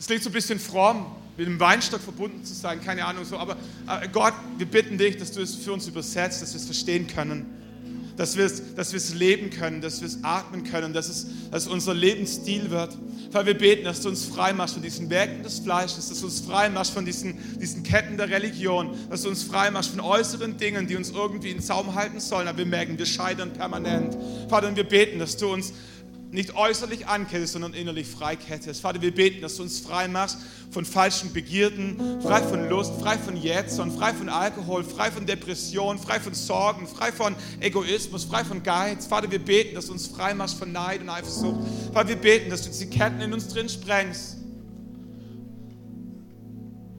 [0.00, 3.38] Es klingt so ein bisschen fromm, mit dem Weinstock verbunden zu sein, keine Ahnung so,
[3.38, 3.56] aber
[3.86, 7.06] äh, Gott, wir bitten dich, dass du es für uns übersetzt, dass wir es verstehen
[7.06, 7.46] können,
[8.16, 11.50] dass wir es, dass wir es leben können, dass wir es atmen können, dass es,
[11.52, 12.98] dass es unser Lebensstil wird.
[13.34, 16.26] Vater, wir beten, dass du uns frei machst von diesen Werken des Fleisches, dass du
[16.26, 19.98] uns frei machst von diesen, diesen Ketten der Religion, dass du uns frei machst von
[19.98, 24.16] äußeren Dingen, die uns irgendwie in Zaum halten sollen, aber wir merken, wir scheitern permanent.
[24.48, 25.72] Vater, und wir beten, dass du uns
[26.34, 28.80] nicht äußerlich ankettest, sondern innerlich freikettest.
[28.80, 30.38] Vater, wir beten, dass du uns frei machst
[30.72, 35.96] von falschen Begierden, frei von Lust, frei von Jätzern, frei von Alkohol, frei von Depression,
[35.96, 39.06] frei von Sorgen, frei von Egoismus, frei von Geiz.
[39.06, 41.60] Vater, wir beten, dass du uns frei machst von Neid und Eifersucht.
[41.92, 44.38] Vater, wir beten, dass du die Ketten in uns drin sprengst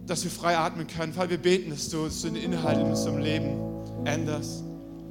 [0.08, 1.14] dass wir frei atmen können.
[1.14, 3.58] Vater, wir beten, dass du, dass den Inhalt in unserem Leben
[4.06, 4.64] änderst.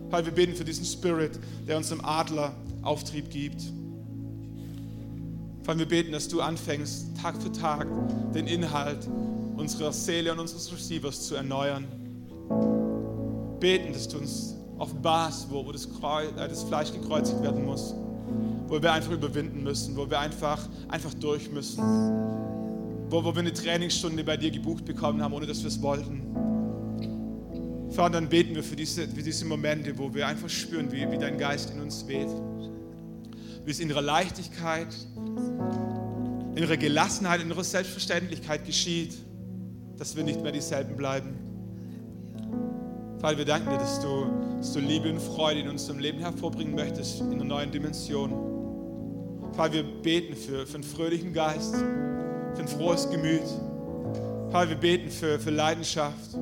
[0.09, 1.33] Vater, wir beten für diesen Spirit,
[1.67, 3.61] der uns im Adler Auftrieb gibt.
[5.65, 7.87] Vater, wir beten, dass du anfängst, Tag für Tag
[8.35, 9.09] den Inhalt
[9.57, 11.87] unserer Seele und unseres Receivers zu erneuern.
[13.61, 17.95] Beten, dass du uns offenbarst, wo, wo das, Kreuz, äh, das Fleisch gekreuzigt werden muss,
[18.67, 21.83] wo wir einfach überwinden müssen, wo wir einfach, einfach durch müssen,
[23.09, 26.21] wo, wo wir eine Trainingsstunde bei dir gebucht bekommen haben, ohne dass wir es wollten.
[27.89, 31.17] Vater, dann beten wir für diese, für diese Momente, wo wir einfach spüren, wie, wie
[31.17, 32.29] dein Geist in uns weht
[33.65, 34.95] wie es in ihrer Leichtigkeit,
[36.55, 39.15] in ihrer Gelassenheit, in ihrer Selbstverständlichkeit geschieht,
[39.97, 41.37] dass wir nicht mehr dieselben bleiben.
[43.19, 44.27] Vater, wir danken dir, dass du,
[44.59, 48.33] dass du Liebe und Freude in unserem Leben hervorbringen möchtest, in einer neuen Dimension.
[49.53, 53.43] Vater, wir beten für, für einen fröhlichen Geist, für ein frohes Gemüt.
[54.51, 56.37] Vater, wir beten für, für Leidenschaft,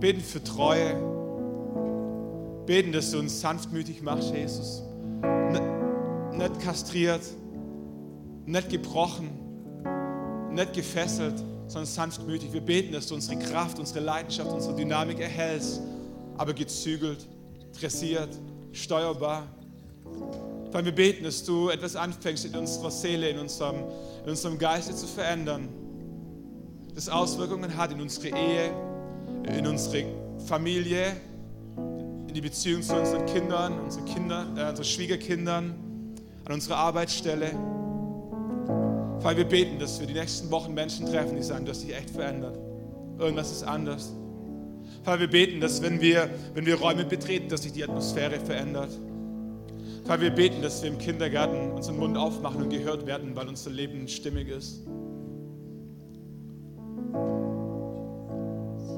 [0.00, 0.96] beten für Treue,
[2.66, 4.82] beten, dass du uns sanftmütig machst, Jesus
[6.36, 7.22] nicht kastriert,
[8.46, 9.30] nicht gebrochen,
[10.52, 12.52] nicht gefesselt, sondern sanftmütig.
[12.52, 15.80] Wir beten, dass du unsere Kraft, unsere Leidenschaft, unsere Dynamik erhältst,
[16.36, 17.26] aber gezügelt,
[17.78, 18.28] dressiert,
[18.72, 19.46] steuerbar.
[20.72, 23.76] Weil wir beten, dass du etwas anfängst in unserer Seele, in unserem,
[24.24, 25.68] in unserem Geiste zu verändern,
[26.94, 28.70] das Auswirkungen hat in unsere Ehe,
[29.56, 30.04] in unsere
[30.46, 31.16] Familie,
[32.28, 35.74] in die Beziehung zu unseren Kindern, unseren Kindern, äh, unseren Schwiegerkindern,
[36.44, 37.52] an unserer Arbeitsstelle.
[39.20, 41.94] Weil wir beten, dass wir die nächsten Wochen Menschen treffen, die sagen, du hast dich
[41.94, 42.58] echt verändert.
[43.18, 44.12] Irgendwas ist anders.
[45.04, 48.90] Weil wir beten, dass wenn wir, wenn wir Räume betreten, dass sich die Atmosphäre verändert.
[50.06, 53.70] Weil wir beten, dass wir im Kindergarten unseren Mund aufmachen und gehört werden, weil unser
[53.70, 54.82] Leben stimmig ist.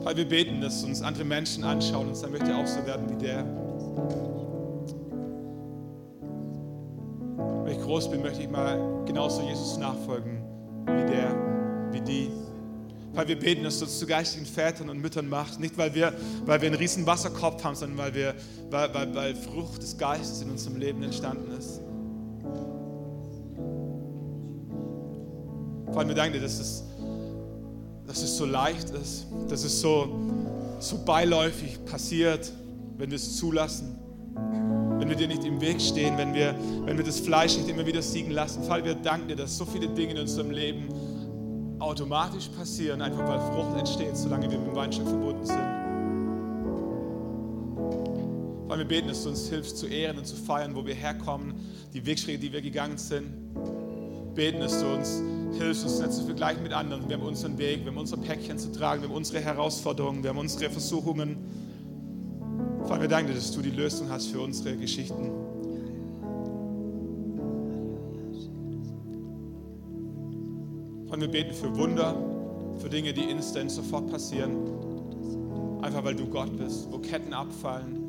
[0.03, 3.25] Weil wir beten, dass uns andere Menschen anschauen und sagen, möchte auch so werden wie
[3.25, 3.45] der.
[7.87, 10.43] Groß bin, möchte ich mal genauso Jesus nachfolgen
[10.87, 12.31] wie der, wie die.
[13.13, 15.61] Weil wir beten, dass du zu geistigen Vätern und Müttern machst.
[15.61, 16.13] Nicht, weil wir,
[16.45, 18.35] weil wir einen riesen Wasserkopf haben, sondern weil, wir,
[18.71, 21.81] weil, weil, weil Frucht des Geistes in unserem Leben entstanden ist.
[25.87, 26.85] Vor allem, wir danken dir, dass es,
[28.07, 30.09] dass es so leicht ist, dass es so,
[30.81, 32.53] so beiläufig passiert,
[32.99, 33.97] wenn wir es zulassen
[34.99, 37.87] wenn wir dir nicht im Weg stehen, wenn wir, wenn wir das Fleisch nicht immer
[37.87, 38.63] wieder siegen lassen.
[38.65, 40.89] Vater, wir danken dir, dass so viele Dinge in unserem Leben
[41.79, 45.59] automatisch passieren, einfach weil Frucht entsteht, solange wir mit dem Weinstock verbunden sind.
[48.69, 51.55] Weil wir beten, dass du uns hilfst zu ehren und zu feiern, wo wir herkommen,
[51.93, 53.27] die Wegschritte, die wir gegangen sind.
[54.35, 55.23] Beten, dass du uns
[55.59, 57.09] hilfst, uns nicht zu vergleichen mit anderen.
[57.09, 60.31] Wir haben unseren Weg, wir haben unser Päckchen zu tragen, wir haben unsere Herausforderungen, wir
[60.31, 61.37] haben unsere Versuchungen.
[62.87, 65.33] Vater, wir danken dir, dass du die Lösung hast für unsere Geschichten.
[71.09, 72.15] Vater, wir beten für Wunder,
[72.79, 74.57] für Dinge, die instant sofort passieren.
[75.83, 78.09] Einfach weil du Gott bist, wo Ketten abfallen,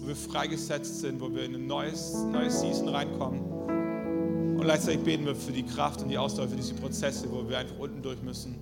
[0.00, 3.40] wo wir freigesetzt sind, wo wir in ein neues, neues Season reinkommen.
[3.40, 7.58] Und gleichzeitig beten wir für die Kraft und die Ausdauer für diese Prozesse, wo wir
[7.58, 8.54] einfach unten durch müssen.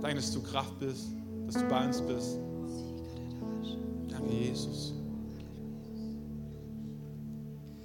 [0.00, 1.17] Danke, dass du Kraft bist
[1.48, 2.38] dass du bei uns bist.
[4.08, 4.97] Danke, Jesus.